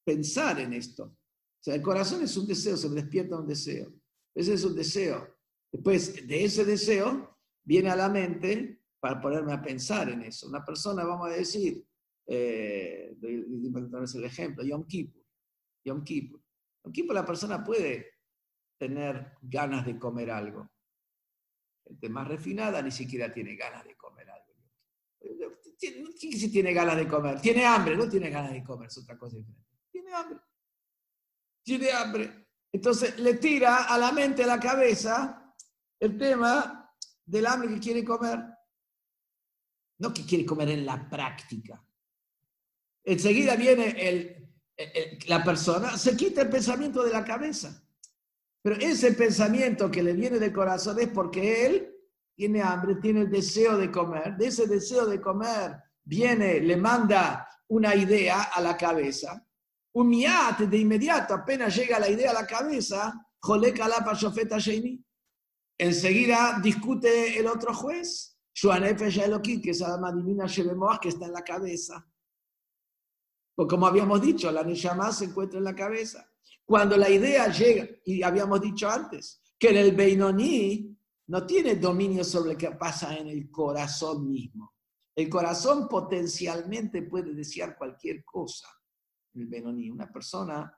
[0.06, 1.04] pensar en esto.
[1.04, 3.92] O sea, el corazón es un deseo, se despierta un deseo.
[4.34, 5.36] Ese es un deseo.
[5.70, 10.48] Después de ese deseo, viene a la mente para ponerme a pensar en eso.
[10.48, 11.86] Una persona, vamos a decir,
[12.26, 15.24] eh, el ejemplo, Yom Kippur.
[15.84, 16.42] Yom Kippur.
[16.86, 18.14] Yom Kippur la persona puede
[18.80, 20.72] tener ganas de comer algo.
[21.86, 24.05] Gente más refinada ni siquiera tiene ganas de comer algo.
[24.05, 24.05] ¿Quién
[26.18, 27.42] si tiene ganas de comer?
[27.42, 29.70] Tiene hambre, no tiene ganas de comer, es otra cosa diferente.
[29.92, 30.40] Tiene hambre.
[31.64, 32.48] Tiene hambre.
[32.72, 35.54] Entonces le tira a la mente, a la cabeza,
[36.00, 36.94] el tema
[37.26, 38.40] del hambre que quiere comer.
[40.00, 41.82] No que quiere comer en la práctica.
[43.04, 44.46] Enseguida viene el,
[45.28, 47.82] la persona, se quita el pensamiento de la cabeza.
[48.62, 51.95] Pero ese pensamiento que le viene del corazón es porque él
[52.36, 54.36] tiene hambre, tiene el deseo de comer.
[54.36, 59.42] De ese deseo de comer viene, le manda una idea a la cabeza.
[59.94, 63.14] Un miat de inmediato, apenas llega la idea a la cabeza,
[65.78, 70.46] Enseguida discute el otro juez, que es la divina
[71.02, 72.06] que está en la cabeza.
[73.58, 76.30] O como habíamos dicho, la Neshama se encuentra en la cabeza.
[76.66, 80.95] Cuando la idea llega, y habíamos dicho antes, que en el Beinoní
[81.28, 84.74] no tiene dominio sobre lo que pasa en el corazón mismo.
[85.16, 88.68] El corazón potencialmente puede desear cualquier cosa.
[89.34, 90.78] El Benoní, una persona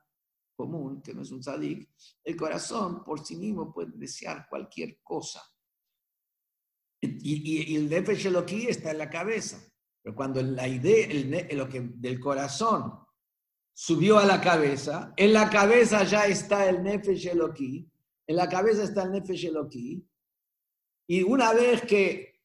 [0.56, 1.90] común, que no es un tzadik,
[2.24, 5.42] el corazón por sí mismo puede desear cualquier cosa.
[7.00, 9.62] Y, el Nefesh Eloquí está en la cabeza.
[10.02, 12.94] Pero cuando la idea, el, lo que del corazón
[13.74, 17.92] subió a la cabeza, en la cabeza ya está el Nefesh Eloquí,
[18.26, 20.04] en la cabeza está el Nefesh Eloquí,
[21.08, 22.42] y una vez que,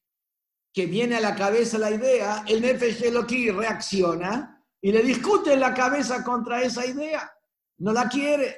[0.72, 5.61] que viene a la cabeza la idea, el Nefesh Eloquí reacciona y le discute en
[5.61, 7.31] la cabeza contra esa idea.
[7.79, 8.57] No la quiere.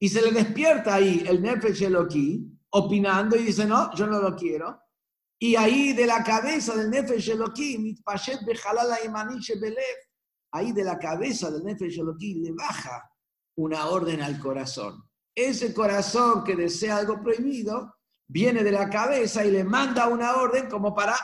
[0.00, 4.36] Y se le despierta ahí el Nefesh Eloquí, opinando y dice, no, yo no lo
[4.36, 4.80] quiero.
[5.38, 7.96] Y ahí de la cabeza del Nefesh Eloquí,
[10.52, 13.10] ahí de la cabeza del Nefesh Eloquí le baja
[13.56, 15.02] una orden al corazón.
[15.34, 17.94] Ese corazón que desea algo prohibido,
[18.26, 21.14] viene de la cabeza y le manda una orden como para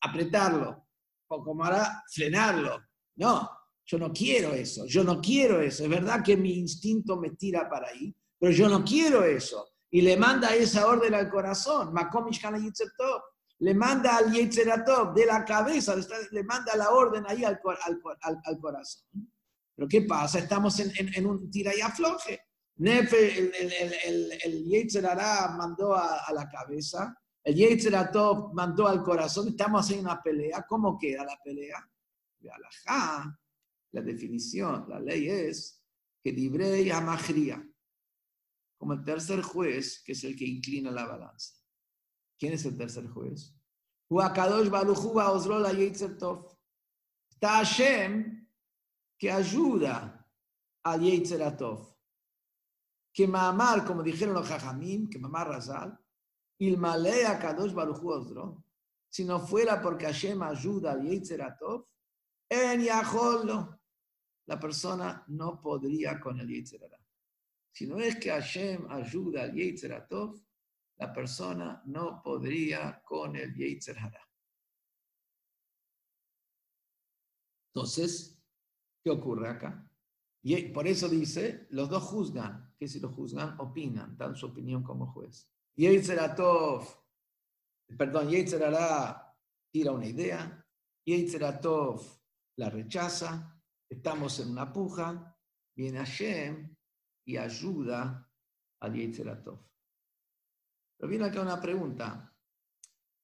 [0.00, 0.86] apretarlo
[1.28, 2.80] o como para frenarlo.
[3.16, 3.50] No,
[3.84, 5.84] yo no quiero eso, yo no quiero eso.
[5.84, 9.68] Es verdad que mi instinto me tira para ahí, pero yo no quiero eso.
[9.90, 11.92] Y le manda esa orden al corazón.
[13.58, 15.94] Le manda al Yetzeratov de la cabeza,
[16.30, 17.60] le manda la orden ahí al,
[18.22, 19.04] al, corazón.
[19.76, 20.38] Pero ¿qué pasa?
[20.38, 22.40] Estamos en, en un tira y afloje.
[22.76, 27.94] Nefe, el, el, el, mandó a, la cabeza, el Yetzer
[28.54, 30.64] mandó al corazón, estamos en una pelea.
[30.68, 31.78] ¿Cómo queda la pelea?
[32.40, 32.56] La,
[33.92, 35.82] la definición, la ley es
[36.22, 37.62] que Dibrei Amajría,
[38.78, 41.54] como el tercer juez, que es el que inclina la balanza.
[42.38, 43.54] ¿Quién es el tercer juez?
[47.30, 48.48] Está Hashem
[49.18, 50.28] que ayuda
[50.82, 51.42] al Yetzer
[53.12, 55.98] que Mamar, como dijeron los Jajamim, que Mamar Razal,
[56.58, 58.62] Ilmalea Kadosh Baruchu
[59.08, 61.86] si no fuera porque Hashem ayuda al Yetzeratov,
[62.48, 63.80] en Yaholo,
[64.46, 66.98] la persona no podría con el Yetzerara.
[67.70, 70.42] Si no es que Hashem ayuda al Yetzeratov,
[70.96, 74.26] la persona no podría con el Yetzerara.
[77.74, 78.38] Entonces,
[79.02, 79.90] ¿qué ocurre acá?
[80.42, 84.82] Y por eso dice, los dos juzgan, que si los juzgan, opinan, dan su opinión
[84.82, 85.48] como juez.
[85.76, 86.84] Y Yeitzeratov,
[87.96, 89.36] perdón, Yeitzerara
[89.70, 90.66] tira una idea,
[91.06, 92.02] Yeitzeratov
[92.56, 93.56] la rechaza,
[93.88, 95.38] estamos en una puja,
[95.76, 96.76] viene Hashem
[97.24, 98.28] y ayuda
[98.80, 99.60] a Yeitzeratov.
[100.98, 102.36] Pero viene acá una pregunta,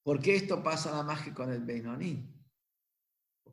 [0.05, 2.33] ¿por qué esto pasa nada más que con el Beinoní?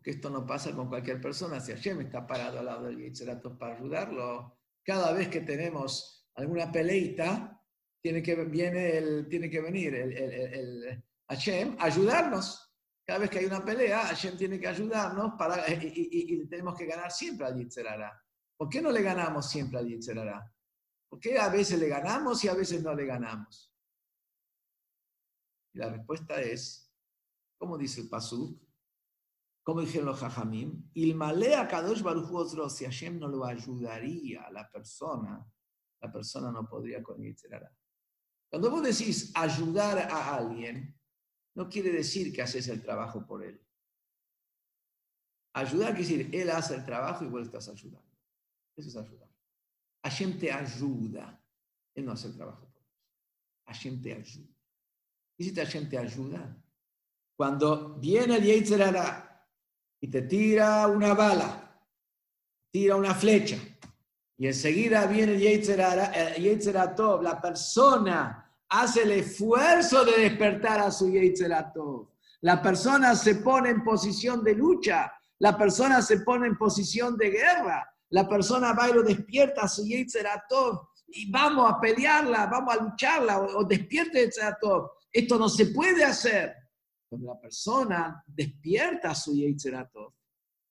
[0.03, 1.59] que esto no pasa con cualquier persona.
[1.59, 6.71] Si Hashem está parado al lado del Yitzharatos para ayudarlo, cada vez que tenemos alguna
[6.71, 7.59] peleita,
[8.01, 12.61] tiene que, viene el, tiene que venir el, Hashem a ayudarnos.
[13.03, 17.11] Cada vez que hay una pelea, Hashem tiene que ayudarnos para, y, tenemos que ganar
[17.11, 18.21] siempre al Yitzhara.
[18.55, 20.53] ¿Por qué no le ganamos siempre al Yitzhara?
[21.09, 23.73] ¿Por qué a veces le ganamos y a veces no le ganamos?
[25.73, 26.91] La respuesta es,
[27.57, 28.64] ¿cómo dice el Pasuk?
[29.65, 34.69] Como dijeron los Jajamim, Ilmalea Kadosh Baruch otro, si Hashem no lo ayudaría a la
[34.69, 35.43] persona,
[35.99, 37.17] la persona no podría con.
[38.47, 40.95] Cuando vos decís ayudar a alguien,
[41.55, 43.59] no quiere decir que haces el trabajo por él.
[45.55, 48.15] Ayudar quiere decir, él hace el trabajo y vos estás ayudando.
[48.77, 49.31] Eso es ayudar.
[50.03, 51.43] Hashem te ayuda.
[51.95, 52.93] Él no hace el trabajo por vos.
[53.65, 54.53] Hashem te ayuda.
[55.39, 56.55] ¿Y si Hashem te ayuda?
[57.35, 59.24] Cuando viene el Yetzerara
[59.99, 61.79] y te tira una bala,
[62.71, 63.57] tira una flecha,
[64.37, 72.09] y enseguida viene el Yetzeratov, la persona hace el esfuerzo de despertar a su Yetzeratov.
[72.41, 77.29] La persona se pone en posición de lucha, la persona se pone en posición de
[77.29, 82.75] guerra, la persona va y lo despierta a su Yetzeratov y vamos a pelearla, vamos
[82.75, 84.91] a lucharla o, despierte Yetzeratov.
[85.11, 86.53] Esto no se puede hacer
[87.07, 90.13] cuando la persona despierta su Yetzeratov.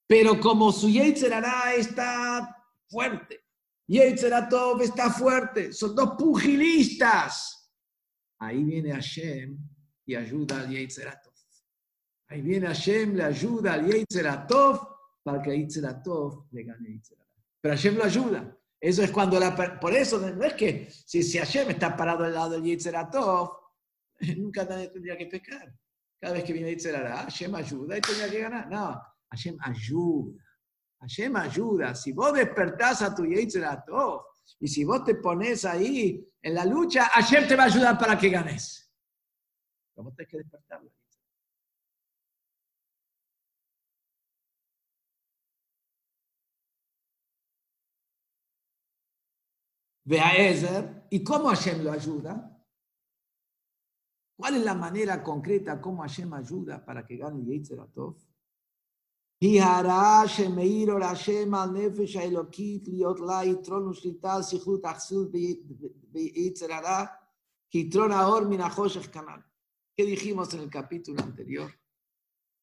[0.06, 2.56] Pero como su Yetzerará está
[2.88, 3.44] fuerte,
[3.86, 7.72] Yetzeratov está fuerte, son dos pugilistas.
[8.38, 9.58] Ahí viene Hashem
[10.06, 11.32] y ayuda al Yetzeratov.
[12.28, 14.80] Ahí viene Hashem, le ayuda al Yetzeratov
[15.22, 17.24] para que Yetzeratov le gane Yetzeratov.
[17.60, 18.58] Pero Hashem lo ayuda.
[18.80, 19.80] Eso es cuando la...
[19.80, 23.50] Por eso no es que si, si Hashem está parado al lado del Yetzeratov,
[24.36, 25.74] nunca nadie tendría que pecar.
[26.24, 28.70] Cada vez que viene Yetzeratov, Hashem ayuda y tendría que ganar.
[28.70, 28.98] No,
[29.28, 30.42] Hashem ayuda.
[31.00, 31.94] Hashem ayuda.
[31.94, 33.84] Si vos despertás a tu Yetzirah
[34.58, 38.16] y si vos te pones ahí en la lucha, Hashem te va a ayudar para
[38.16, 38.90] que ganes.
[39.94, 40.90] Pero vos tenés que despertar la
[50.06, 52.53] Ve a Ezer, ¿y cómo Hashem lo ayuda?
[54.44, 58.18] ¿Cuál es la manera concreta cómo Hashem ayuda para que gane Yetzer Atov?
[59.40, 59.58] ¿Qué
[70.04, 71.72] dijimos en el capítulo anterior?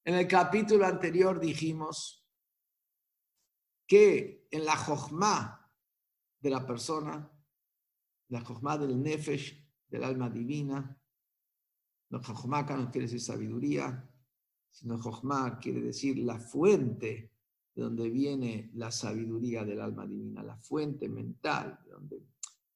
[0.05, 2.23] En el capítulo anterior dijimos
[3.87, 5.67] que en la jojma
[6.39, 7.27] de la persona,
[8.27, 11.00] la jojma del nefesh, del alma divina,
[12.11, 14.07] la jochma acá no quiere decir sabiduría,
[14.71, 17.31] sino Jochma quiere decir la fuente
[17.73, 22.25] de donde viene la sabiduría del alma divina, la fuente mental, de donde,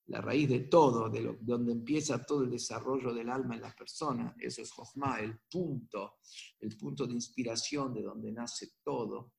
[0.08, 4.36] la raíz de todo, de, donde empieza todo el desarrollo del alma en la persona.
[4.40, 6.20] Eso es Jochma, el punto,
[6.60, 9.34] el punto de inspiración de donde nace todo.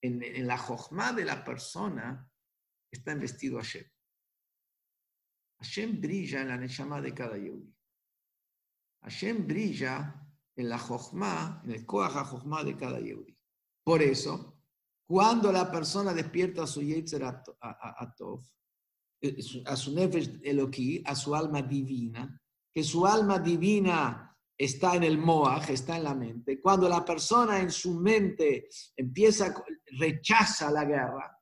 [0.00, 2.30] En, la Jochma de la persona
[2.90, 3.84] está investido Hashem.
[5.58, 7.72] Hashem brilla en la Neshama de cada Yehudi.
[9.02, 10.14] Hashem brilla
[10.56, 13.36] en la Jochma, en el Koach Jochma de cada Yehudi.
[13.84, 14.62] Por eso,
[15.06, 18.42] cuando la persona despierta a su Yetzer Atov,
[19.20, 19.36] eh,
[19.66, 22.40] a su Nefesh Eloki, a su alma divina,
[22.72, 27.60] que su alma divina está en el Moach, está en la mente, cuando la persona
[27.60, 29.54] en su mente empieza,
[29.98, 31.38] rechaza la guerra,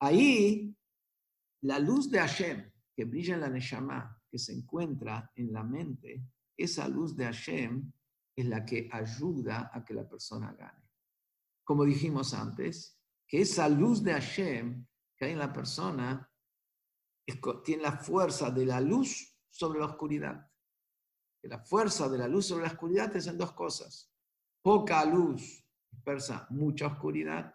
[0.00, 0.74] ahí
[1.62, 6.22] la luz de Hashem, que brilla en la Neshama, que se encuentra en la mente,
[6.56, 7.92] esa luz de Hashem
[8.36, 10.90] es la que ayuda a que la persona gane.
[11.64, 14.86] Como dijimos antes, que esa luz de Hashem
[15.16, 16.30] que hay en la persona
[17.64, 20.50] tiene la fuerza de la luz sobre la oscuridad.
[21.42, 24.10] La fuerza de la luz sobre la oscuridad es en dos cosas.
[24.62, 27.54] Poca luz dispersa mucha oscuridad.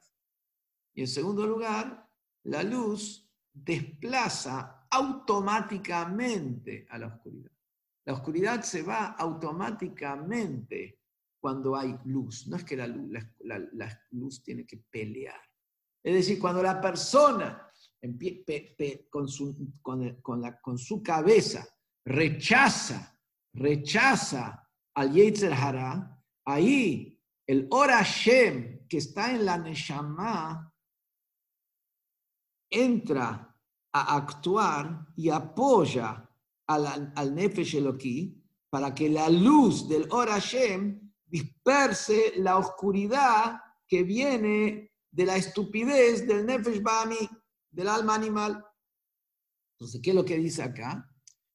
[0.93, 2.07] Y en segundo lugar,
[2.43, 7.51] la luz desplaza automáticamente a la oscuridad.
[8.09, 10.99] La oscuridad se va automáticamente
[11.39, 12.47] cuando hay luz.
[12.47, 15.39] No es que la luz, tiene que pelear.
[16.03, 17.71] Es decir, cuando la persona
[19.11, 21.67] con, su, cabeza
[22.03, 23.15] rechaza,
[23.53, 30.73] rechaza al Yetzer Hara, ahí el Ora Shem que está en la Neshama
[32.71, 33.55] entra
[33.93, 36.25] a actuar y apoya
[36.69, 38.39] al, al Nefesh Eloquí,
[38.69, 40.29] para que la luz del Or
[41.25, 47.27] disperse la oscuridad que viene de la estupidez del Nefesh Bami,
[47.71, 48.63] del alma animal.
[49.73, 51.09] Entonces, ¿qué es lo que dice acá?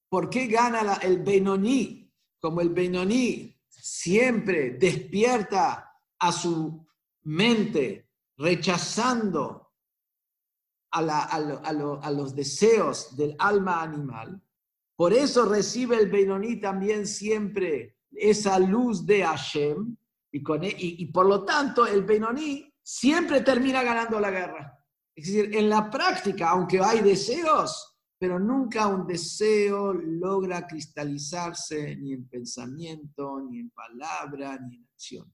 [0.08, 2.12] ¿Por qué gana el Benoní?
[2.40, 6.84] Como el Benoní siempre despierta a su
[7.22, 9.72] mente, rechazando
[10.90, 14.43] a los deseos del alma animal,
[14.96, 19.96] por eso recibe el Benoní también siempre esa luz de Hashem
[20.30, 24.78] y, e, y, por lo tanto el Benoní siempre termina ganando la guerra.
[25.14, 32.12] Es decir, en la práctica, aunque hay deseos, pero nunca un deseo logra cristalizarse ni
[32.12, 35.32] en pensamiento, ni en palabra, ni en acción.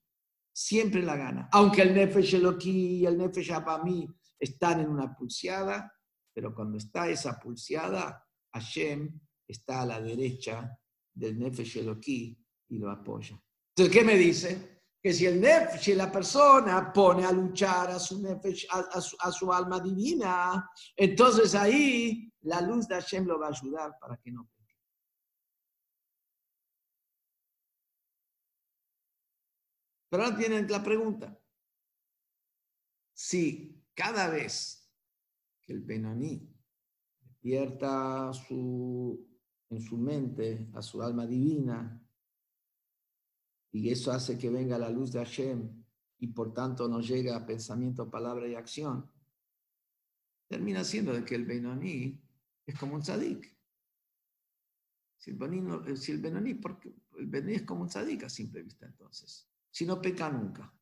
[0.52, 1.48] Siempre la gana.
[1.52, 4.06] Aunque el Nefesh Eloki y el Nefesh Abami
[4.38, 5.92] están en una pulseada,
[6.34, 9.20] pero cuando está esa pulseada, Hashem
[9.50, 10.78] está a la derecha
[11.12, 12.38] del Nefesh Eloquí
[12.68, 13.40] y lo apoya.
[13.74, 14.82] Entonces, ¿qué me dice?
[15.02, 18.22] Que si, el nef, si la persona pone a luchar a su,
[19.18, 24.18] a, su, alma divina, entonces ahí la luz de Hashem lo va a ayudar para
[24.18, 24.48] que no
[30.10, 31.40] Pero ahora tienen la pregunta.
[33.14, 34.90] Si cada vez
[35.62, 36.52] que el Benoní
[37.20, 39.29] despierta su,
[39.70, 42.00] en su mente a su alma divina,
[43.72, 45.84] y eso hace que venga la luz de Hashem
[46.18, 49.08] y por tanto nos llega a pensamiento, palabra y acción,
[50.48, 52.20] termina siendo de que el Benoní
[52.66, 53.56] es como un tzadik.
[55.16, 59.50] Si el Benoní, si el porque el es como un tzadik a simple vista entonces
[59.70, 60.72] si no peca nunca.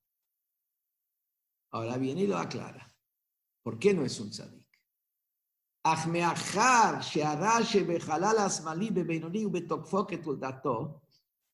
[1.71, 2.91] Ahora viene y lo aclara.
[3.63, 4.58] ¿Por qué no es un tzadik?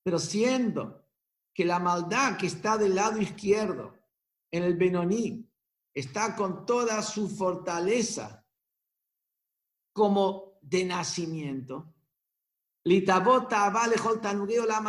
[0.02, 1.04] Pero siendo
[1.52, 3.94] que la maldad que está del lado izquierdo,
[4.50, 5.48] en el Benoní,
[5.94, 8.44] está con toda su fortaleza
[9.92, 11.94] como de nacimiento,
[12.84, 13.96] litabota vale
[14.66, 14.80] la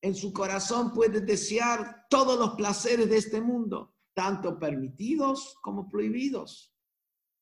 [0.00, 6.71] en su corazón puede desear todos los placeres de este mundo, tanto permitidos como prohibidos.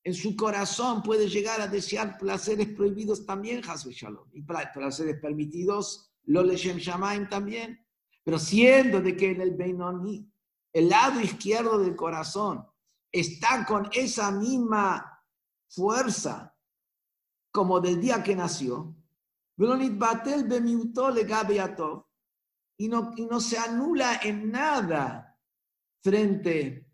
[0.03, 6.11] En su corazón puede llegar a desear placeres prohibidos también, Hasbe Shalom, y placeres permitidos,
[6.25, 7.85] lo Leshem Shamaim también.
[8.25, 10.31] Pero siendo de que en el Beinoni,
[10.73, 12.67] el lado izquierdo del corazón,
[13.13, 15.23] está con esa misma
[15.69, 16.57] fuerza
[17.53, 18.97] como del día que nació,
[22.79, 25.39] y no, no se anula en nada
[26.03, 26.87] frente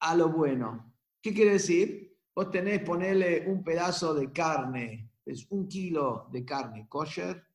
[0.00, 0.92] a lo bueno.
[1.22, 2.11] ¿Qué quiere decir?
[2.34, 7.46] Vos tenés, ponerle un pedazo de carne, es un kilo de carne kosher,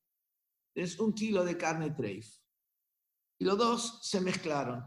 [0.75, 2.37] es un kilo de carne treif.
[3.39, 4.85] Y los dos se mezclaron.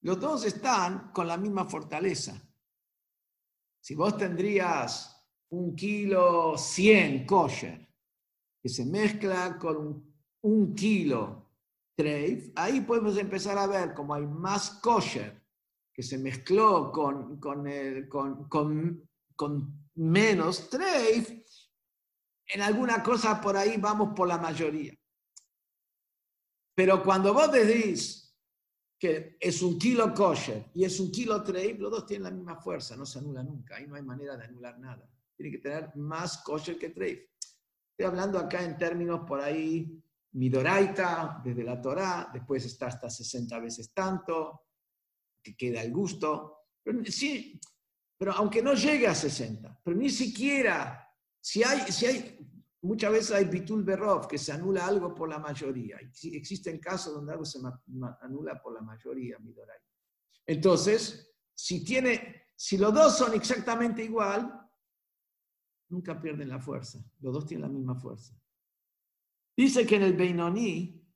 [0.00, 2.40] Los dos están con la misma fortaleza.
[3.80, 5.12] Si vos tendrías
[5.50, 7.86] un kilo 100 kosher,
[8.62, 11.50] que se mezcla con un kilo
[11.94, 15.45] treif, ahí podemos empezar a ver cómo hay más kosher
[15.96, 17.64] que se mezcló con, con,
[18.06, 21.30] con, con, menos treif,
[22.48, 24.94] en alguna cosa por ahí vamos por la mayoría.
[26.74, 28.36] Pero cuando vos decís
[28.98, 32.60] que es un kilo kosher y es un kilo treif, los dos tienen la misma
[32.60, 35.08] fuerza, no se anula nunca, ahí no hay manera de anular nada.
[35.34, 37.20] Tiene que tener más kosher que treif.
[37.92, 39.98] Estoy hablando acá en términos por ahí
[40.32, 44.65] Midoraita, desde la Torá, después está hasta 60 veces tanto,
[45.46, 46.56] que queda el gusto.
[46.82, 47.60] Pero, sí,
[48.18, 51.08] pero aunque no llegue a 60, pero ni siquiera,
[51.40, 52.38] si hay, si hay
[52.82, 55.98] muchas veces hay bitul berov, que se anula algo por la mayoría.
[55.98, 57.60] Existen casos donde algo se
[58.22, 59.84] anula por la mayoría, Midoraita.
[60.46, 64.52] Entonces, si, tiene, si los dos son exactamente igual,
[65.90, 66.98] nunca pierden la fuerza.
[67.20, 68.34] Los dos tienen la misma fuerza.
[69.56, 71.06] Dice que en el Beinoní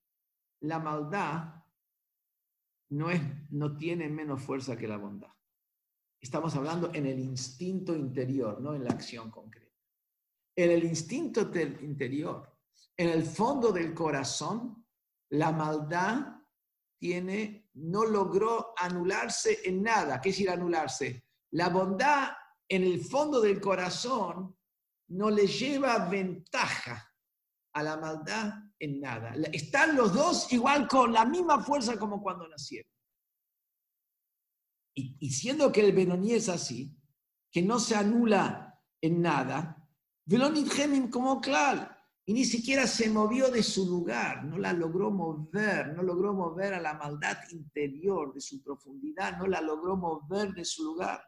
[0.61, 1.59] la maldad
[2.91, 3.20] no, es,
[3.51, 5.32] no tiene menos fuerza que la bondad.
[6.20, 9.70] Estamos hablando en el instinto interior, no en la acción concreta.
[10.57, 12.59] En el instinto del interior,
[12.97, 14.84] en el fondo del corazón,
[15.30, 16.36] la maldad
[16.99, 20.20] tiene, no logró anularse en nada.
[20.20, 21.24] ¿Qué es decir anularse?
[21.53, 22.32] La bondad
[22.68, 24.57] en el fondo del corazón
[25.09, 27.09] no le lleva ventaja
[27.73, 29.35] a la maldad en nada.
[29.53, 32.91] Están los dos igual con la misma fuerza como cuando nacieron.
[34.95, 36.95] Y, siendo que el Benoní es así,
[37.51, 39.89] que no se anula en nada,
[40.27, 41.89] Velonit Gemim como claro,
[42.27, 46.75] y ni siquiera se movió de su lugar, no la logró mover, no logró mover
[46.75, 51.23] a la maldad interior de su profundidad, no la logró mover de su lugar.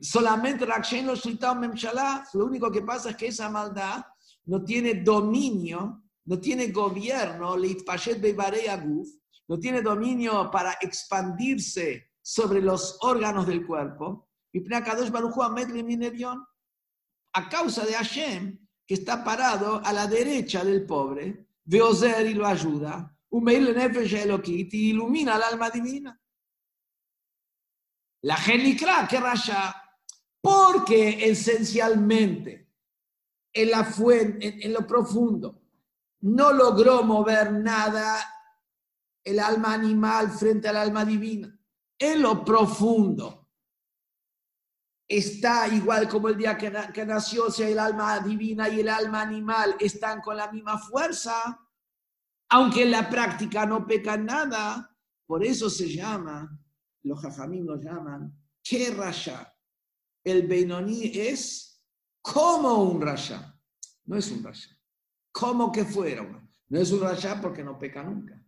[0.00, 4.04] Solamente lo único que pasa es que esa maldad
[4.48, 13.66] no tiene dominio, no tiene gobierno, no tiene dominio para expandirse sobre los órganos del
[13.66, 14.30] cuerpo.
[17.34, 22.46] A causa de Hashem, que está parado a la derecha del pobre, Veozer y lo
[22.46, 26.18] ayuda, y ilumina el alma divina.
[28.22, 29.74] La genicra que raya,
[30.40, 32.67] porque esencialmente
[33.62, 35.62] en la fuente, en, lo profundo.
[36.20, 38.18] No logró mover nada
[39.24, 41.58] el alma animal frente al alma divina.
[41.98, 43.48] En lo profundo
[45.08, 49.22] está igual como el día que, nació, o sea, el alma divina y el alma
[49.22, 51.58] animal están con la misma fuerza.
[52.50, 54.96] aunque en la práctica no peca nada,
[55.26, 56.58] por eso se llama,
[57.02, 58.32] los jajamín lo llaman,
[58.62, 59.52] que rasha.
[60.24, 61.77] El Beinoní es
[62.22, 63.54] como un rasha,
[64.06, 64.70] no es un rasha,
[65.32, 68.42] como que fuera un No es un rasha porque no peca nunca,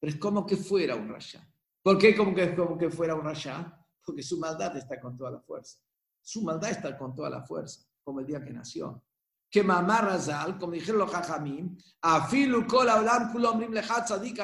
[0.00, 1.46] pero es como que fuera un rasha.
[1.82, 3.78] ¿Por qué como que, como que fuera un rasha?
[4.04, 5.78] Porque su maldad está con toda la fuerza.
[6.22, 9.04] Su maldad está con toda la fuerza, como el día que nació.
[9.50, 12.88] Que mamá Razal, como dijeron los jajamim, afilu kol
[13.32, 14.40] kulomrim tzadik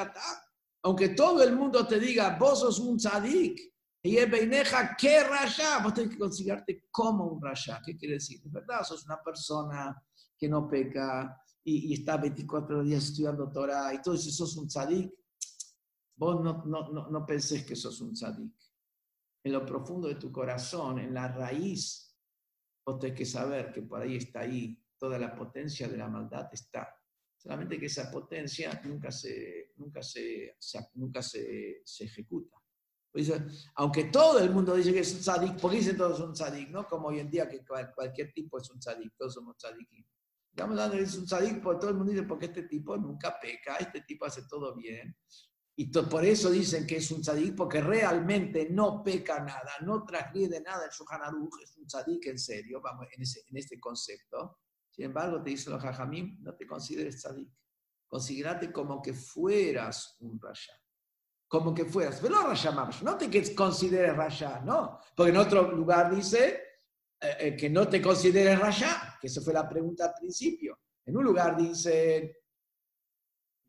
[0.83, 3.59] aunque todo el mundo te diga, vos sos un tzadik,
[4.01, 5.83] y es beineja, ¿qué rasha?
[5.83, 7.81] Vos tenés que considerarte como un rasha.
[7.85, 8.41] ¿Qué quiere decir?
[8.41, 10.01] De verdad, sos una persona
[10.37, 15.11] que no peca y, está 24 días estudiando Torah y todo eso, sos un tzadik.
[16.15, 18.53] Vos no, no, no, no pensés que sos un tzadik
[19.43, 22.15] en lo profundo de tu corazón, en la raíz,
[22.85, 26.49] vos tenés que saber que por ahí está ahí, toda la potencia de la maldad
[26.51, 26.95] está.
[27.37, 30.57] Solamente que esa potencia nunca se, nunca se,
[30.95, 32.57] nunca se, se ejecuta.
[33.11, 33.31] Pues,
[33.75, 36.85] aunque todo el mundo dice que es un tzadik, porque dicen todos son tzadik, ¿no?
[36.85, 40.05] Como hoy en día que cualquier tipo es un tzadik, todos somos tzadikim.
[40.51, 43.39] Estamos hablando de es un tzadik porque todo el mundo dice, porque este tipo nunca
[43.39, 45.15] peca, este tipo hace todo bien.
[45.75, 50.61] Y por eso dicen que es un tzadik, porque realmente no peca nada, no transgrede
[50.61, 51.21] nada el Shulchan
[51.63, 54.59] es un tzadik en serio, vamos, en, ese, en este concepto.
[54.91, 57.49] Sin embargo, te dice los Jajamim, no te consideres tzadik.
[58.07, 60.73] Considerate como que fueras un rasha.
[61.49, 62.19] Como que fueras.
[62.21, 62.71] Pero rasha
[63.01, 65.01] no te consideres rasha, no.
[65.13, 66.69] Porque en otro lugar dice
[67.19, 70.79] eh, eh, que no te consideres rasha, que esa fue la pregunta al principio.
[71.05, 72.43] En un lugar dice,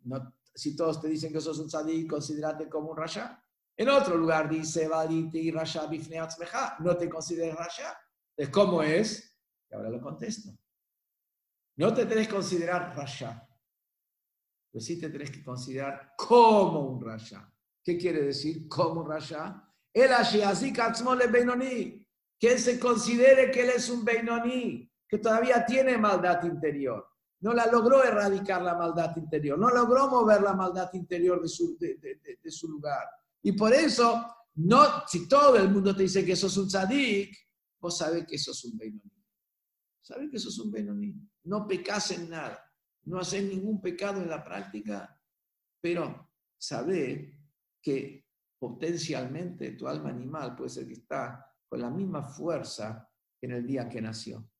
[0.04, 3.42] no, si todos te dicen que sos un tzadik, considerate como un rasha.
[3.76, 4.88] En otro lugar dice,
[5.32, 5.88] y rasha
[6.80, 7.98] no te consideres rasha.
[8.36, 9.36] Entonces, ¿cómo es?
[9.70, 10.50] Y ahora lo contesto.
[11.76, 13.48] No te tenés que considerar rasha,
[14.70, 17.50] pero sí te tenés que considerar como un rasha.
[17.82, 19.66] ¿Qué quiere decir como rasha?
[19.92, 20.10] El
[21.30, 22.06] Benoni,
[22.38, 27.10] que él se considere que él es un Benoni, que todavía tiene maldad interior
[27.40, 31.76] no la logró erradicar la maldad interior, no logró mover la maldad interior de su,
[31.78, 33.08] de, su lugar.
[33.42, 34.26] Y por eso,
[34.56, 37.34] no, si todo el mundo te dice que sos un tzadik,
[37.80, 39.24] vos sabés que sos un Beinoní.
[40.02, 41.14] Sabés que sos un Beinoní.
[41.44, 42.62] No pecas en nada,
[43.04, 45.18] no haces ningún pecado en la práctica,
[45.80, 47.39] pero sabés
[47.80, 48.26] que
[48.58, 53.08] potencialmente tu alma animal puede ser que está con la misma fuerza
[53.38, 54.50] que en el día que nació.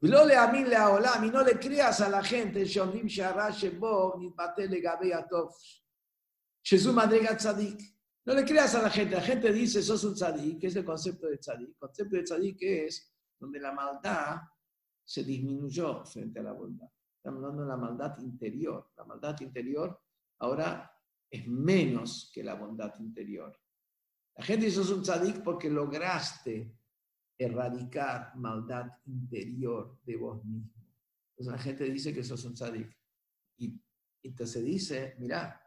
[0.00, 2.66] Y no le creas a la gente,
[8.26, 10.84] no le creas a la gente, la gente dice, sos un tzadik, que es el
[10.84, 11.68] concepto de tzadik.
[11.68, 14.40] El concepto de tzadik es donde la maldad
[15.04, 16.88] se disminuyó frente a la bondad.
[17.16, 18.90] Estamos hablando de la maldad interior.
[18.96, 19.98] La maldad interior
[20.40, 20.92] ahora
[21.30, 23.58] es menos que la bondad interior.
[24.36, 26.76] La gente dice, sos un tzadik porque lograste
[27.38, 30.72] erradicar maldad interior de vos mismo.
[31.30, 32.96] Entonces la gente dice que sos un tzadik.
[33.58, 33.80] Y
[34.22, 35.62] entonces dice, mira,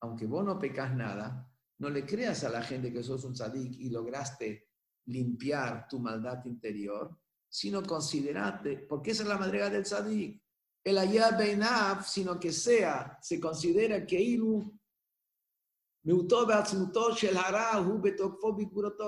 [0.00, 3.78] aunque vos no pecas nada, no le creas a la gente que sos un tzadik
[3.78, 4.68] y lograste
[5.06, 10.42] limpiar tu maldad interior, sino considerate, porque esa es la madrega del tzadik.
[10.82, 14.20] El ayah beinaf, sino que sea, se considera que
[16.04, 16.28] ilu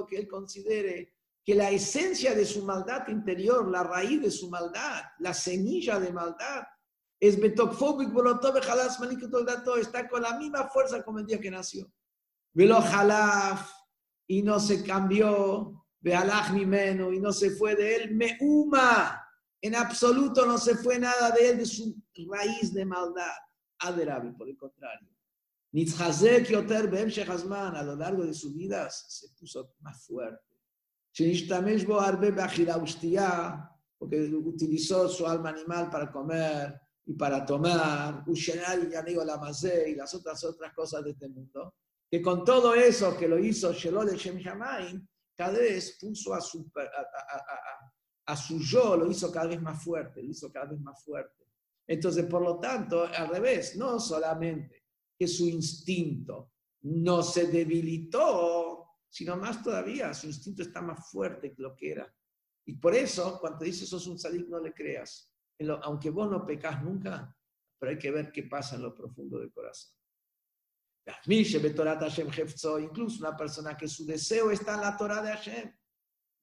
[0.09, 1.13] que él considere
[1.45, 6.13] que la esencia de su maldad interior, la raíz de su maldad, la semilla de
[6.13, 6.65] maldad,
[7.21, 7.69] es está
[10.09, 11.91] con la misma fuerza como el día que nació.
[12.53, 13.71] Velo jalaf,
[14.27, 19.23] y no se cambió, vealach ni menos, y no se fue de él, meuma,
[19.61, 21.95] en absoluto no se fue nada de él, de su
[22.29, 23.33] raíz de maldad.
[23.79, 25.16] Adorable, por el contrario.
[25.73, 30.47] Nitzhazek Yoter a lo largo de su vida se puso más fuerte
[33.99, 41.05] porque utilizó su alma animal para comer y para tomar, y las otras otras cosas
[41.05, 41.75] de este mundo,
[42.11, 44.43] que con todo eso que lo hizo Shelol Shem
[45.35, 46.71] cada vez puso a su,
[48.27, 51.45] a, su yo, lo hizo cada vez más fuerte, lo hizo cada vez más fuerte.
[51.87, 54.86] Entonces, por lo tanto, al revés, no solamente
[55.19, 56.53] que su instinto
[56.83, 62.15] no se debilitó, sino más todavía, su instinto está más fuerte que lo que era.
[62.67, 65.33] Y por eso, cuando dice sos un sadik, no le creas.
[65.83, 67.35] aunque vos no pecas nunca,
[67.79, 69.93] pero hay que ver qué pasa en lo profundo del corazón.
[72.81, 75.73] Incluso una persona que su deseo está en la Torah de Hashem.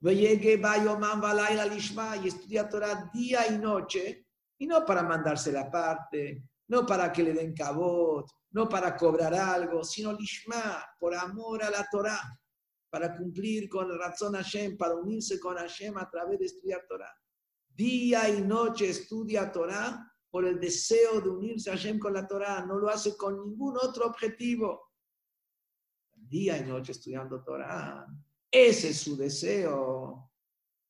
[0.05, 7.24] Y estudia Torah día y noche, y no para mandarse la parte, no para que
[7.24, 12.22] le den cabot, no para cobrar algo, sino lishma, por amor a la Torah,
[12.89, 17.14] para cumplir con el razón Hashem, para unirse con Hashem a través de estudiar Torah.
[17.68, 22.66] Día y noche estudia Torah por el deseo de unirse a Hashem con la Torah,
[22.66, 24.91] no lo hace con ningún otro objetivo.
[26.16, 28.07] Día y noche estudiando Torah,
[28.49, 30.32] ese es su deseo.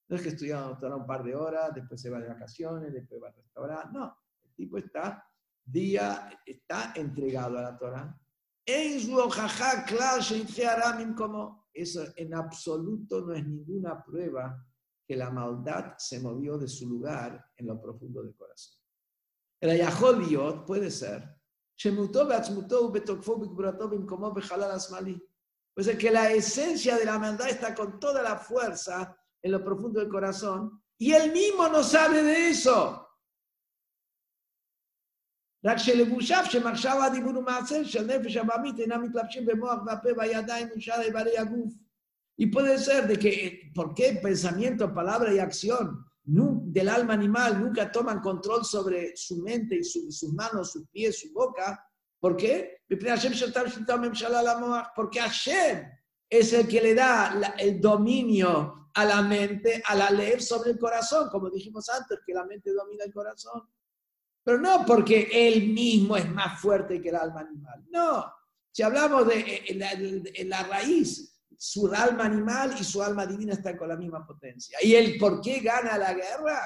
[0.09, 3.23] No es que estudiando Torah un par de horas, después se va de vacaciones, después
[3.23, 5.25] va al restaurante, no, el tipo está
[5.65, 8.19] día está entregado a la Torah.
[11.13, 14.65] como eso en absoluto no es ninguna prueba
[15.05, 18.79] que la maldad se movió de su lugar en lo profundo del corazón.
[19.59, 21.37] El ayaholiot puede ser
[25.97, 30.09] que la esencia de la maldad está con toda la fuerza en lo profundo del
[30.09, 33.02] corazón y él mismo no sabe de eso.
[35.64, 41.38] רק שלבושיו שמחשב הדיבור ומעשה של נפש הבמית אינם מתלבשים במוח והפה והידיים ושאר איברי
[41.38, 41.74] הגוף.
[42.40, 47.90] Y puede ser de que, ¿por qué pensamiento, palabra y acción del alma animal nunca
[47.90, 51.84] toman control sobre su mente y su, sus manos, sus pies, su boca?
[52.20, 52.82] ¿Por qué?
[52.88, 53.32] Porque Hashem
[56.30, 60.70] es el que le da la, el dominio a la mente, a la ley sobre
[60.70, 63.62] el corazón, como dijimos antes, que la mente domina el corazón.
[64.43, 67.85] Pero no porque él mismo es más fuerte que el alma animal.
[67.89, 68.25] No.
[68.71, 73.87] Si hablamos de eh, la, raíz, su alma animal y su alma divina están con
[73.87, 74.77] la misma potencia.
[74.81, 76.59] ¿Y él por qué gana la guerra?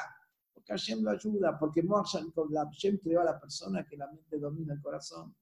[0.54, 4.82] Porque Hashem lo ayuda, porque Hashem creó a la persona que la mente domina el
[4.82, 5.36] corazón.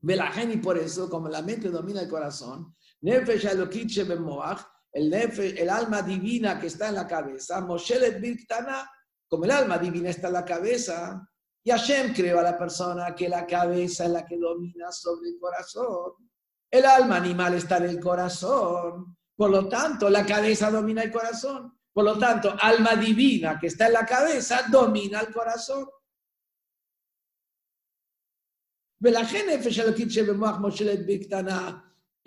[0.00, 3.46] y por eso, como la mente domina el corazón, Nefesh
[4.94, 5.12] el,
[5.58, 8.88] el alma divina que está en la cabeza, Moshelet Birktana,
[9.32, 11.26] como el alma divina está en la cabeza,
[11.64, 15.38] y Hashem creó a la persona que la cabeza es la que domina sobre el
[15.40, 16.28] corazón.
[16.70, 19.16] El alma animal está en el corazón.
[19.34, 21.78] Por lo tanto, la cabeza domina el corazón.
[21.94, 25.88] Por lo tanto, alma divina que está en la cabeza domina el corazón.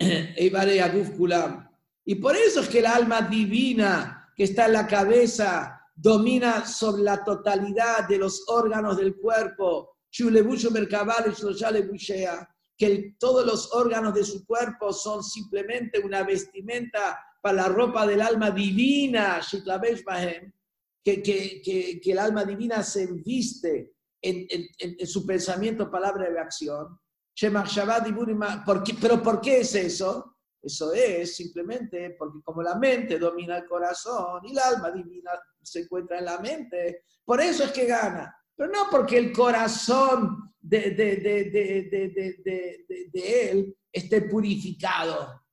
[2.04, 7.02] Y por eso es que el alma divina que está en la cabeza domina sobre
[7.02, 9.96] la totalidad de los órganos del cuerpo,
[12.78, 18.20] que todos los órganos de su cuerpo son simplemente una vestimenta para la ropa del
[18.20, 19.40] alma divina,
[21.02, 26.36] que, que, que, que el alma divina se enviste en, en, su pensamiento, palabra y
[26.36, 26.98] acción.
[29.00, 30.36] ¿Pero por qué es eso?
[30.60, 35.30] Eso es simplemente porque como la mente domina el corazón y el alma divina
[35.66, 38.34] se encuentra en la mente, por eso es que gana.
[38.54, 45.44] Pero no porque el corazón de, de, de, de él esté purificado.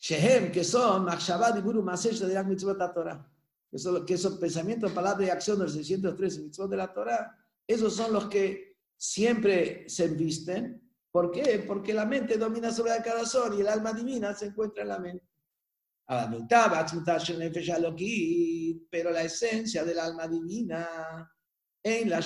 [0.00, 3.32] Shehem, que son Machshabad y Buru Masesh de la mitzvot de Torah.
[3.70, 7.36] Que son, que son pensamientos, palabras y acción de los 613 mitzvot de la Torah.
[7.66, 11.64] Esos son los que siempre se visten ¿Por qué?
[11.66, 14.98] Porque la mente domina sobre el corazón y el alma divina se encuentra en la
[14.98, 15.27] mente.
[18.90, 21.30] Pero la esencia del alma divina
[21.82, 22.20] en la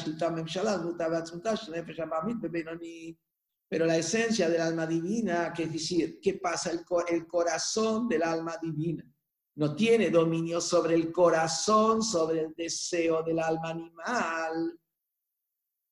[3.68, 6.70] pero la esencia del alma divina, que es decir, ¿qué pasa?
[6.70, 9.02] El, el corazón del alma divina.
[9.54, 14.78] No tiene dominio sobre el corazón, sobre el deseo del alma animal,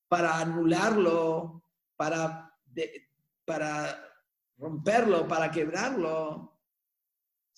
[0.09, 1.64] para anularlo,
[1.97, 2.51] para
[3.45, 4.01] para
[4.59, 6.60] romperlo, para quebrarlo,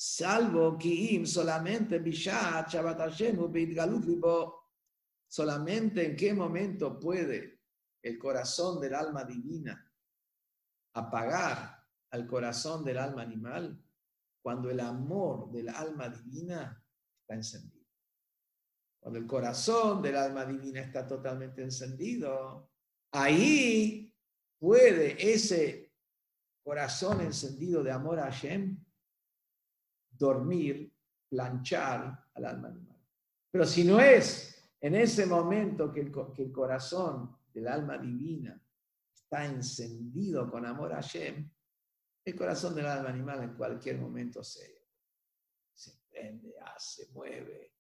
[0.05, 2.74] salvo que solamente Bishat,
[5.28, 7.61] solamente en qué momento puede
[8.03, 9.88] el corazón del alma divina
[10.94, 13.80] apagar al corazón del alma animal
[14.42, 16.84] cuando el amor del alma divina
[17.20, 17.86] está encendido.
[18.98, 22.72] Cuando el corazón del alma divina está totalmente encendido,
[23.12, 24.12] ahí
[24.59, 25.92] puede ese
[26.64, 28.84] corazón encendido de amor a Hashem
[30.22, 30.92] dormir,
[31.28, 32.98] planchar al alma animal.
[33.50, 38.60] Pero si no es en ese momento que el, corazón del alma divina
[39.12, 41.50] está encendido con amor a Hashem,
[42.24, 44.86] el corazón del alma animal en cualquier momento se,
[45.74, 47.74] se prende, hace, mueve,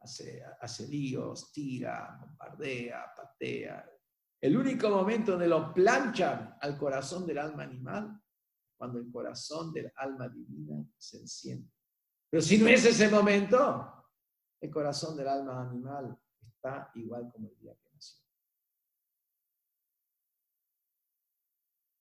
[0.00, 3.88] hace, hace líos, tira, bombardea, patea,
[4.40, 8.20] el único momento donde lo planchan al corazón del alma animal,
[8.76, 11.70] cuando el corazón del alma divina se enciende.
[12.34, 14.08] Pero si no es ese momento,
[14.60, 18.24] el corazón del alma animal está igual como el día que nació.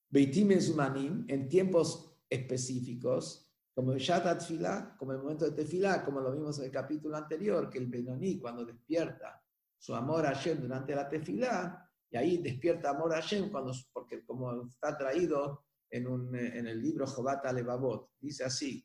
[0.10, 6.20] Beitim Zumanim, en tiempos específicos, como el Shatat Fila, como el momento de Tefilá, como
[6.20, 9.40] lo vimos en el capítulo anterior, que el Benoni cuando despierta
[9.78, 14.26] su amor a Hashem durante la Tefilá, y ahí despierta amor a Hashem, cuando, porque
[14.26, 18.84] como está traído en, un, en el libro Jobat Levavot, dice así,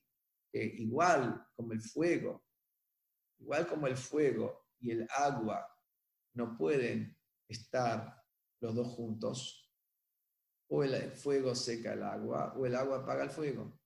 [0.51, 2.45] que igual como el fuego,
[3.39, 5.67] igual como el fuego y el agua
[6.35, 7.17] no pueden
[7.49, 8.23] estar
[8.61, 9.71] los dos juntos,
[10.71, 13.81] o el fuego seca el agua, o el agua apaga el fuego.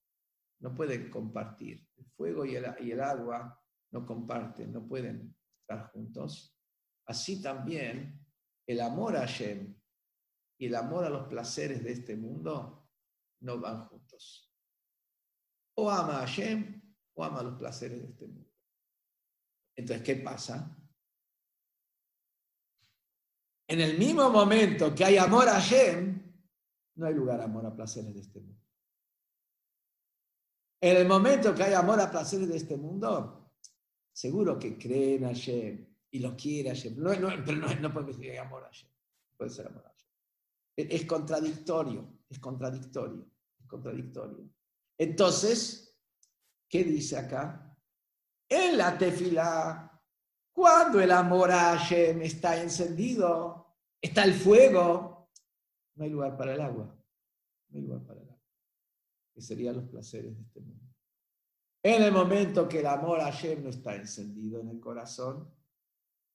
[0.60, 1.86] No pueden compartir.
[1.96, 3.60] El fuego y el, y el agua
[3.92, 6.56] no comparten, no pueden estar juntos.
[7.06, 8.20] Así también
[8.66, 9.74] el amor a Hashem
[10.58, 12.88] y el amor a los placeres de este mundo
[13.40, 14.51] no van juntos.
[15.74, 16.82] O ama a Hashem
[17.14, 18.50] o ama los placeres de este mundo.
[19.76, 20.76] Entonces, ¿qué pasa?
[23.68, 26.22] En el mismo momento que hay amor a Hashem,
[26.96, 28.60] no hay lugar a amor a placeres de este mundo.
[30.80, 33.52] En el momento que hay amor a placeres de este mundo,
[34.12, 36.96] seguro que creen a Hashem y lo quiere Hashem.
[36.98, 38.90] No, no, pero no, puede decir amor a Hashem.
[39.36, 40.08] Puede ser amor a Hashem.
[40.76, 44.50] Es contradictorio, es contradictorio, es contradictorio.
[45.02, 45.98] Entonces,
[46.68, 47.76] ¿qué dice acá?
[48.48, 50.00] En la tefila,
[50.52, 53.66] cuando el amor a Hashem está encendido,
[54.00, 55.28] está el fuego,
[55.96, 56.96] no hay lugar para el agua.
[57.70, 58.44] No hay lugar para el agua.
[59.34, 60.86] Que serían los placeres de este mundo.
[61.82, 65.52] En el momento que el amor a Hashem no está encendido en el corazón,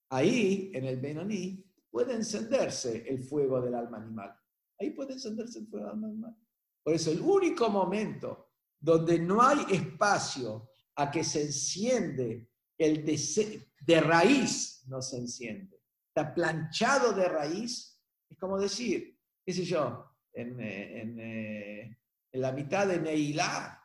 [0.09, 4.38] ahí, en el Benoní, puede encenderse el fuego del alma animal.
[4.78, 6.38] Ahí puede encenderse el fuego del alma animal.
[6.84, 8.46] Por eso, el único momento
[8.80, 15.82] donde no hay espacio a que se enciende el de, de raíz, no se enciende.
[16.07, 21.97] Está planchado de raíz, es como decir, qué sé yo, en, eh, eh,
[22.32, 23.84] en, la mitad de Neilá,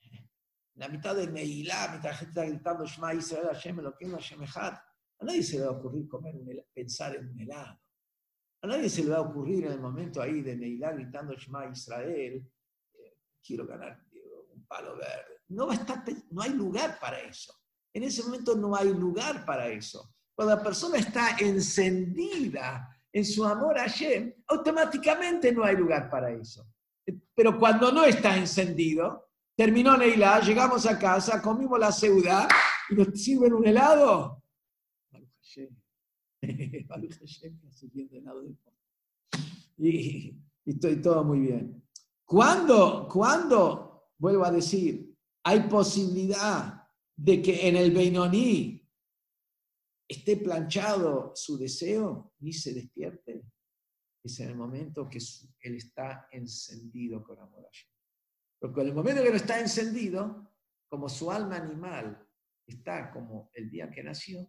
[0.00, 4.42] en la mitad de Neilá, mientras la gente está gritando Shema Israel, Hashem Elohim, Hashem
[5.20, 6.34] a nadie se le va a ocurrir comer
[6.72, 7.80] pensar en un helado.
[8.62, 11.66] A nadie se le va a ocurrir en el momento ahí de Neilá gritando Shema
[11.66, 12.44] Israel,
[13.44, 14.00] quiero ganar
[14.54, 15.40] un palo verde.
[15.48, 17.54] No, va a estar, no hay lugar para eso.
[17.92, 20.14] En ese momento no hay lugar para eso.
[20.34, 26.32] Cuando la persona está encendida en su amor a Hashem, automáticamente no hay lugar para
[26.32, 26.66] eso.
[27.34, 32.48] Pero cuando no está encendido, terminó Neila, llegamos a casa, comimos la ciudad
[32.90, 34.42] y nos sirven un helado.
[39.76, 41.83] Y, y estoy todo muy bien.
[42.34, 46.82] Cuando, cuando, vuelvo a decir, hay posibilidad
[47.14, 48.90] de que en el Beinoní
[50.08, 53.44] esté planchado su deseo y se despierte,
[54.24, 55.18] es en el momento que
[55.60, 57.88] él está encendido con amor a Dios.
[58.58, 60.56] Porque en el momento que no está encendido,
[60.88, 62.28] como su alma animal
[62.66, 64.40] está como el día que nació,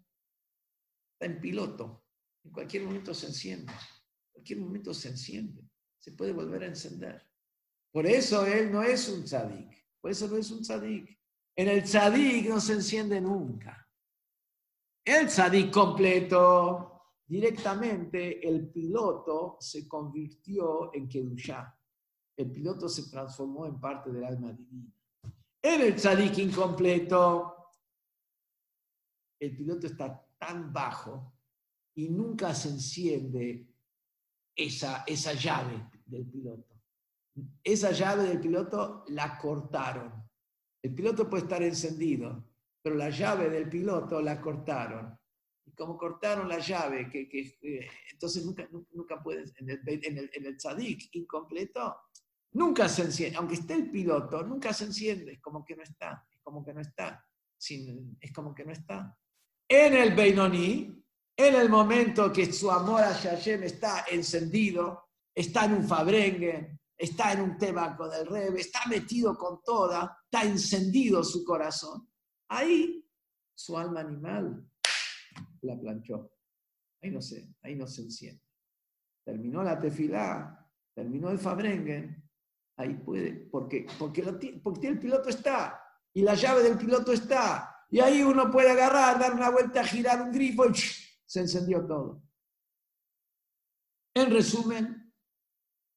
[1.14, 2.08] está en piloto.
[2.46, 3.72] En cualquier momento se enciende.
[3.72, 5.70] En cualquier momento se enciende.
[6.00, 7.35] Se puede volver a encender.
[7.96, 9.72] Por eso él no es un tzadik.
[10.02, 11.18] Por eso no es un tzadik.
[11.56, 13.90] En el tzadik no se enciende nunca.
[15.02, 21.74] El tzadik completo, directamente el piloto se convirtió en Kedushá.
[22.36, 24.94] El piloto se transformó en parte del alma divina.
[25.62, 27.70] En el tzadik incompleto,
[29.40, 31.34] el piloto está tan bajo
[31.96, 33.74] y nunca se enciende
[34.54, 36.75] esa, esa llave del piloto.
[37.64, 40.24] Esa llave del piloto la cortaron.
[40.82, 42.46] El piloto puede estar encendido,
[42.82, 45.18] pero la llave del piloto la cortaron.
[45.66, 47.58] Y como cortaron la llave, que, que
[48.12, 49.22] entonces nunca, nunca
[49.58, 51.96] en el, en, el, en tzadik incompleto,
[52.52, 56.26] nunca se enciende, aunque esté el piloto, nunca se enciende, es como que no está,
[56.32, 57.26] es como que no está,
[57.58, 59.18] es como que no está.
[59.68, 61.04] En el Beinoní,
[61.36, 67.34] en el momento que su amor a Hashem está encendido, está en un fabrengue, está
[67.34, 72.08] en un tebaco del rebe, está metido con toda, está encendido su corazón,
[72.50, 73.04] Ahí
[73.56, 74.70] su alma animal
[75.62, 76.32] la planchó.
[77.02, 78.44] Ahí no se, ahí no se enciende.
[79.24, 82.24] Terminó la tefilá, terminó el fabrengen,
[82.78, 85.82] ahí puede, porque, porque, porque el piloto está,
[86.14, 90.22] y la llave del piloto está, y ahí uno puede agarrar, dar una vuelta, girar
[90.22, 92.24] un grifo y se encendió todo.
[94.16, 95.14] En resumen,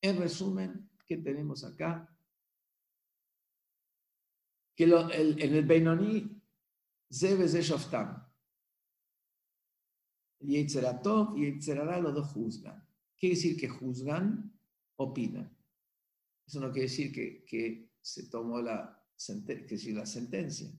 [0.02, 2.14] en resumen, ¿qué tenemos acá?
[4.76, 6.40] Que en el Beinoní
[7.10, 8.24] Zebe Shoftam.
[10.40, 12.86] el Yetzeratov y el Yetzerará, los dos juzgan.
[13.16, 14.52] ¿Quiere decir que juzgan?
[14.96, 15.56] Opinan.
[16.46, 20.70] Eso no quiere decir que, que se tomó la, que la sentencia.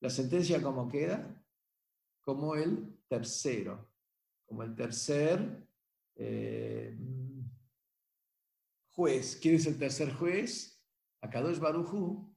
[0.00, 1.42] La sentencia, ¿cómo queda?
[2.20, 3.90] Como el tercero,
[4.44, 5.66] como el tercer
[6.16, 6.96] eh,
[8.94, 9.38] juez.
[9.40, 10.82] ¿Quién es el tercer juez?
[11.20, 12.34] A Kadosh Barujú,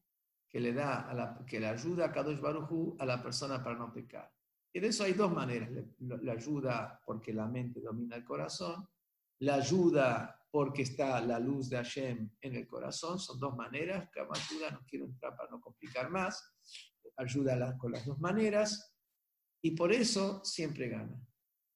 [0.50, 3.78] que le da a la, que le ayuda a Kadosh Barujú a la persona para
[3.78, 4.32] no pecar.
[4.74, 5.70] Y de eso hay dos maneras.
[6.00, 8.88] La ayuda porque la mente domina el corazón,
[9.40, 13.20] la ayuda porque está la luz de Hashem en el corazón.
[13.20, 14.10] Son dos maneras.
[14.12, 16.56] Cada ayuda, no quiero entrar para no complicar más.
[17.18, 18.96] Ayuda con las dos maneras.
[19.62, 21.20] Y por eso siempre gana.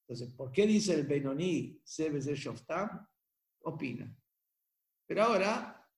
[0.08, 3.08] Entonces, ¿por qué dice el Benoni, Sebes de Shoftam?
[3.64, 4.16] Opina.
[5.12, 5.92] Pero ahora,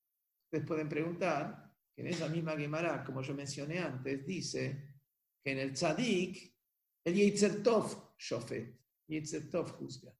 [0.44, 4.96] ustedes pueden preguntar, que en esa misma Gemara, como yo mencioné antes, dice
[5.40, 6.52] que en el Tzadik,
[7.04, 10.12] el Yitzer Tov Shofet, Yitzer Tov juzga.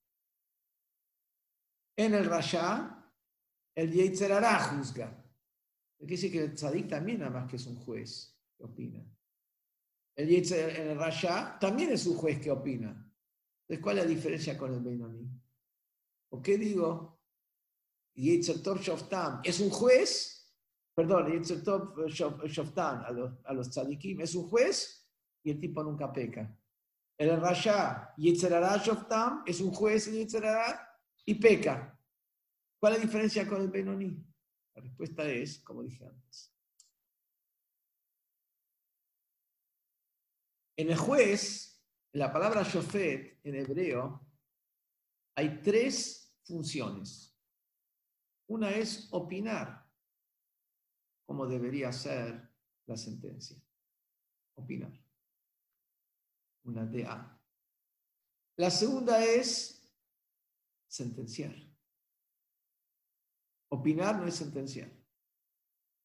[1.96, 3.12] En el Rasha,
[3.74, 5.08] el Yitzer Ara juzga.
[5.98, 9.04] Quiere decir que el Tzadik también nada más que es un juez que opina.
[10.14, 12.90] El Yitzer, en el Rasha también es un juez que opina.
[12.90, 15.28] Entonces, ¿cuál es la diferencia con el Benoni?
[16.28, 17.13] ¿Por qué digo
[18.14, 20.52] Yitzer Tov Shoftam es un juez?
[20.94, 25.08] Perdón, Yitzer Tov Shoftam a los, a los tzadikim es un juez
[25.42, 26.56] y el tipo nunca peca.
[27.16, 31.98] El Rasha, Yitzhara Shoftam, es un juez en Yitzhara y peca.
[32.80, 34.24] ¿Cuál es la diferencia con el Benoni?
[34.74, 36.52] La respuesta es, como dije antes.
[40.76, 41.80] En el juez,
[42.12, 44.26] en la palabra Shofet en hebreo,
[45.36, 47.33] hay tres funciones.
[48.46, 49.90] Una es opinar,
[51.26, 52.50] como debería ser
[52.86, 53.56] la sentencia.
[54.56, 55.04] Opinar
[56.64, 57.40] una DA.
[58.56, 59.82] La segunda es
[60.86, 61.54] sentenciar.
[63.68, 64.90] Opinar no es sentenciar.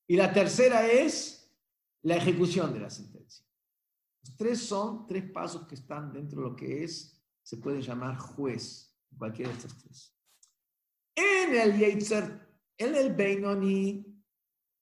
[0.07, 1.53] Y la tercera es
[2.01, 3.45] la ejecución de la sentencia.
[4.21, 8.17] Los tres son tres pasos que están dentro de lo que es, se puede llamar
[8.17, 10.18] juez, cualquiera de estos tres.
[11.19, 12.47] En el Yeitzer,
[12.77, 14.05] en el Beinoni,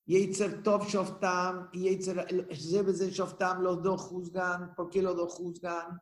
[0.06, 4.76] Yeitzer Tov Shoftam y Yeitzer Shoftam, los dos juzgan.
[4.76, 6.00] ¿Por qué los dos juzgan?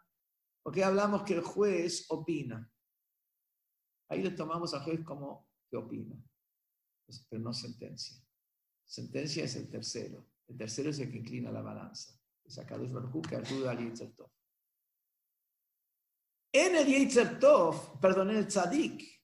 [0.61, 2.69] Porque hablamos que el juez opina.
[4.09, 6.21] Ahí le tomamos al juez como que opina,
[7.05, 8.21] pues, pero no sentencia.
[8.85, 10.27] Sentencia es el tercero.
[10.47, 12.13] El tercero es el que inclina la balanza.
[12.43, 14.29] Es Akadosh Baruj que ayuda al Yeitzer Tov.
[16.51, 19.14] En el Yeitzer Tov, perdón, en el Tzadik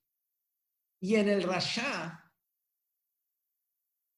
[1.01, 2.31] y en el Rasha,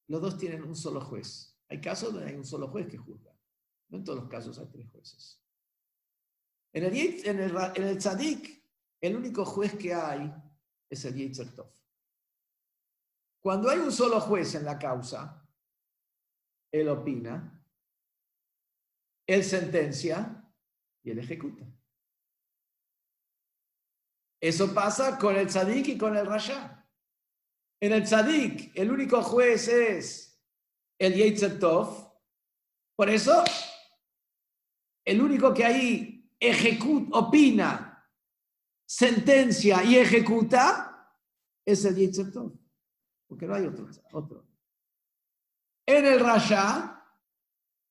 [0.07, 1.57] los dos tienen un solo juez.
[1.69, 3.33] Hay casos donde hay un solo juez que juzga.
[3.87, 5.41] No en todos los casos hay tres jueces.
[6.73, 8.63] En el, en el, tzadik,
[8.99, 10.33] el único juez que hay
[10.89, 11.71] es el Yitzer Tov.
[13.39, 15.47] Cuando hay un solo juez en la causa,
[16.71, 17.65] él opina,
[19.25, 20.51] él sentencia
[21.01, 21.65] y él ejecuta.
[24.43, 26.85] Eso pasa con el tzadik y con el rasha.
[27.79, 30.37] En el tzadik, el único juez es
[30.99, 32.11] el Yetzer Tov.
[32.93, 33.41] Por eso,
[35.05, 38.05] el único que ahí ejecuta, opina,
[38.85, 41.09] sentencia y ejecuta
[41.65, 42.51] es el Yetzer Tov.
[43.25, 43.87] Porque no hay otro.
[44.11, 44.45] otro.
[45.85, 47.01] En el Rasha,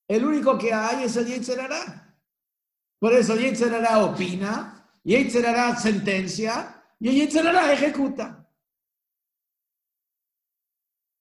[0.06, 1.66] el único que hay es el Yetzer
[2.98, 5.44] Por eso Yetzer opina, Yetzer
[5.76, 8.42] sentencia y Yetzer ejecuta.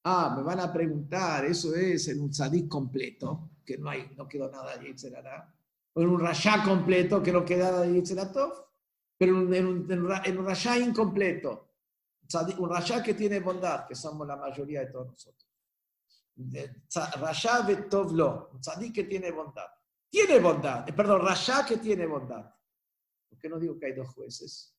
[0.03, 4.27] Ah, me van a preguntar, eso es en un tzadik completo, que no, hay, no
[4.27, 5.53] quedó nada de Yitzhara,
[5.93, 8.51] o en un rasha completo, que no queda nada de Yitzeratov,
[9.15, 9.53] pero en un,
[9.91, 11.69] en un, en un rasha incompleto,
[12.57, 15.47] un rasha que tiene bondad, que somos la mayoría de todos nosotros.
[17.19, 19.67] Rasha vetov lo, un tzadik que tiene bondad.
[20.09, 22.51] Tiene bondad, eh, perdón, rasha que tiene bondad.
[23.31, 24.77] ¿Por qué no digo que hay dos jueces?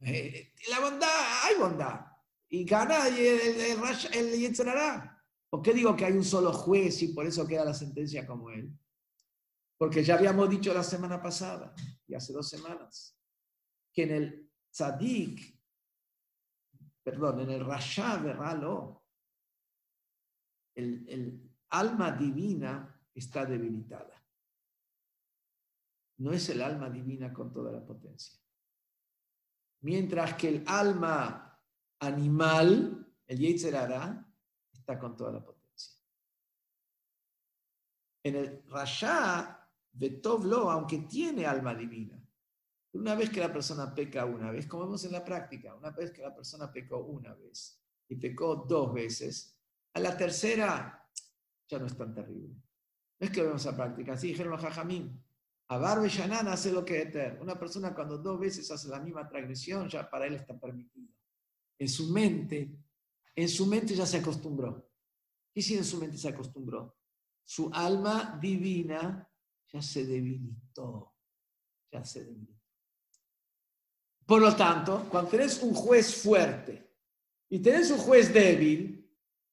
[0.00, 2.06] Eh, la bondad, hay bondad
[2.48, 3.60] y gana el, el,
[4.12, 5.10] el
[5.50, 8.50] ¿Por qué digo que hay un solo juez y por eso queda la sentencia como
[8.50, 8.72] él?
[9.76, 11.74] Porque ya habíamos dicho la semana pasada
[12.06, 13.18] y hace dos semanas
[13.92, 15.60] que en el tzadik,
[17.02, 19.04] perdón, en el rasha de Ralo,
[20.76, 24.15] el, el alma divina está debilitada.
[26.18, 28.38] No es el alma divina con toda la potencia.
[29.82, 31.60] Mientras que el alma
[32.00, 33.74] animal, el Yetzer
[34.72, 35.94] está con toda la potencia.
[38.22, 42.22] En el Rasha, Betovlo, aunque tiene alma divina,
[42.92, 46.10] Una vez que la persona peca una vez, como vemos en la práctica, una vez
[46.12, 49.54] que la persona pecó una vez y pecó dos veces,
[49.92, 51.06] a la tercera
[51.68, 52.54] ya no es tan terrible.
[53.18, 55.22] No es que vemos a práctica, así dijeron los jajamín.
[55.68, 59.28] A Barbe Shanan hace lo que es Una persona cuando dos veces hace la misma
[59.28, 61.12] transgresión, ya para él está permitido.
[61.78, 62.78] En su mente,
[63.34, 64.88] en su mente ya se acostumbró.
[65.52, 66.96] ¿Qué si en su mente se acostumbró?
[67.44, 69.28] Su alma divina
[69.72, 71.14] ya se debilitó.
[71.90, 72.54] Ya se debilitó.
[74.24, 76.92] Por lo tanto, cuando tenés un juez fuerte
[77.48, 79.08] y tenés un juez débil,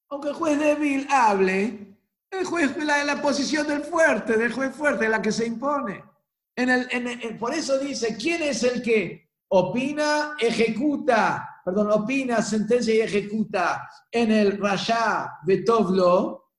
[0.08, 1.93] aunque el juez débil hable,
[2.38, 6.04] el juez, la, la posición del fuerte, del juez fuerte, la que se impone.
[6.56, 13.00] En el, por eso dice, ¿quién es el que opina, ejecuta, perdón, opina, sentencia y
[13.00, 16.52] ejecuta en el Rasha de Tovlo?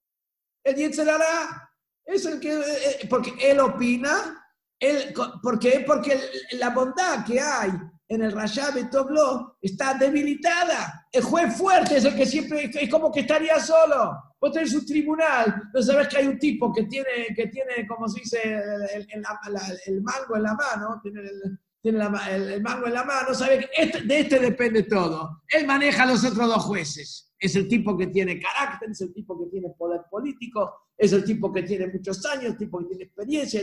[0.63, 1.71] El Yetzerara.
[2.03, 2.63] Es el que, eh,
[3.01, 4.45] eh, porque él opina,
[4.79, 5.83] él, ¿por qué?
[5.87, 6.19] Porque
[6.51, 7.71] la bondad que hay
[8.07, 11.07] en el Rashad de Toblo está debilitada.
[11.11, 14.13] El juez fuerte es el que siempre es como que estaría solo.
[14.39, 18.07] Vos tenés un tribunal, no sabes que hay un tipo que tiene, que tiene como
[18.07, 21.99] se dice, el, mango en la mano, tiene el, tiene
[22.29, 25.41] el, mango en la mano, sabe que este, de este depende todo.
[25.47, 27.33] Él maneja a los otros dos jueces.
[27.39, 31.25] Es el tipo que tiene carácter, es el tipo que tiene poder político, es el
[31.25, 33.61] tipo que tiene muchos años, el tipo que tiene experiencia.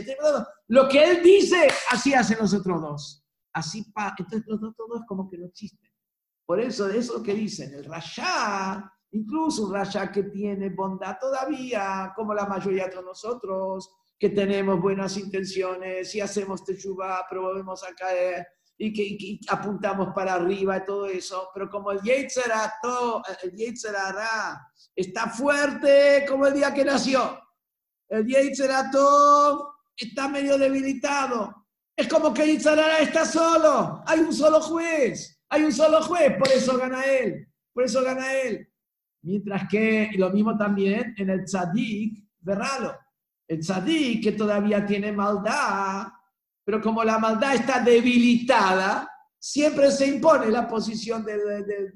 [0.67, 3.22] Lo que él dice, así hacen los otros dos.
[3.53, 5.91] Así pa, entonces los dos como que no existen.
[6.45, 11.17] Por eso, eso es lo que dicen, el Rasha, incluso un Rasha que tiene bondad
[11.19, 13.89] todavía, como la mayoría de nosotros,
[14.19, 18.45] que tenemos buenas intenciones y hacemos teshuva, pero volvemos a caer
[18.77, 22.73] y que, apuntamos para arriba y todo eso, pero como el Yetzerah
[24.95, 27.39] está fuerte como el día que nació,
[28.09, 28.89] el Yetzerah
[29.95, 31.62] está medio debilitado,
[31.95, 34.03] es como que Itzarara está solo.
[34.05, 35.39] Hay un solo juez.
[35.49, 36.37] Hay un solo juez.
[36.37, 37.47] Por eso gana él.
[37.73, 38.67] Por eso gana él.
[39.21, 42.97] Mientras que lo mismo también en el tzadik, verralo.
[43.47, 46.07] El tzadik que todavía tiene maldad,
[46.63, 51.91] pero como la maldad está debilitada, siempre se impone la posición de, de,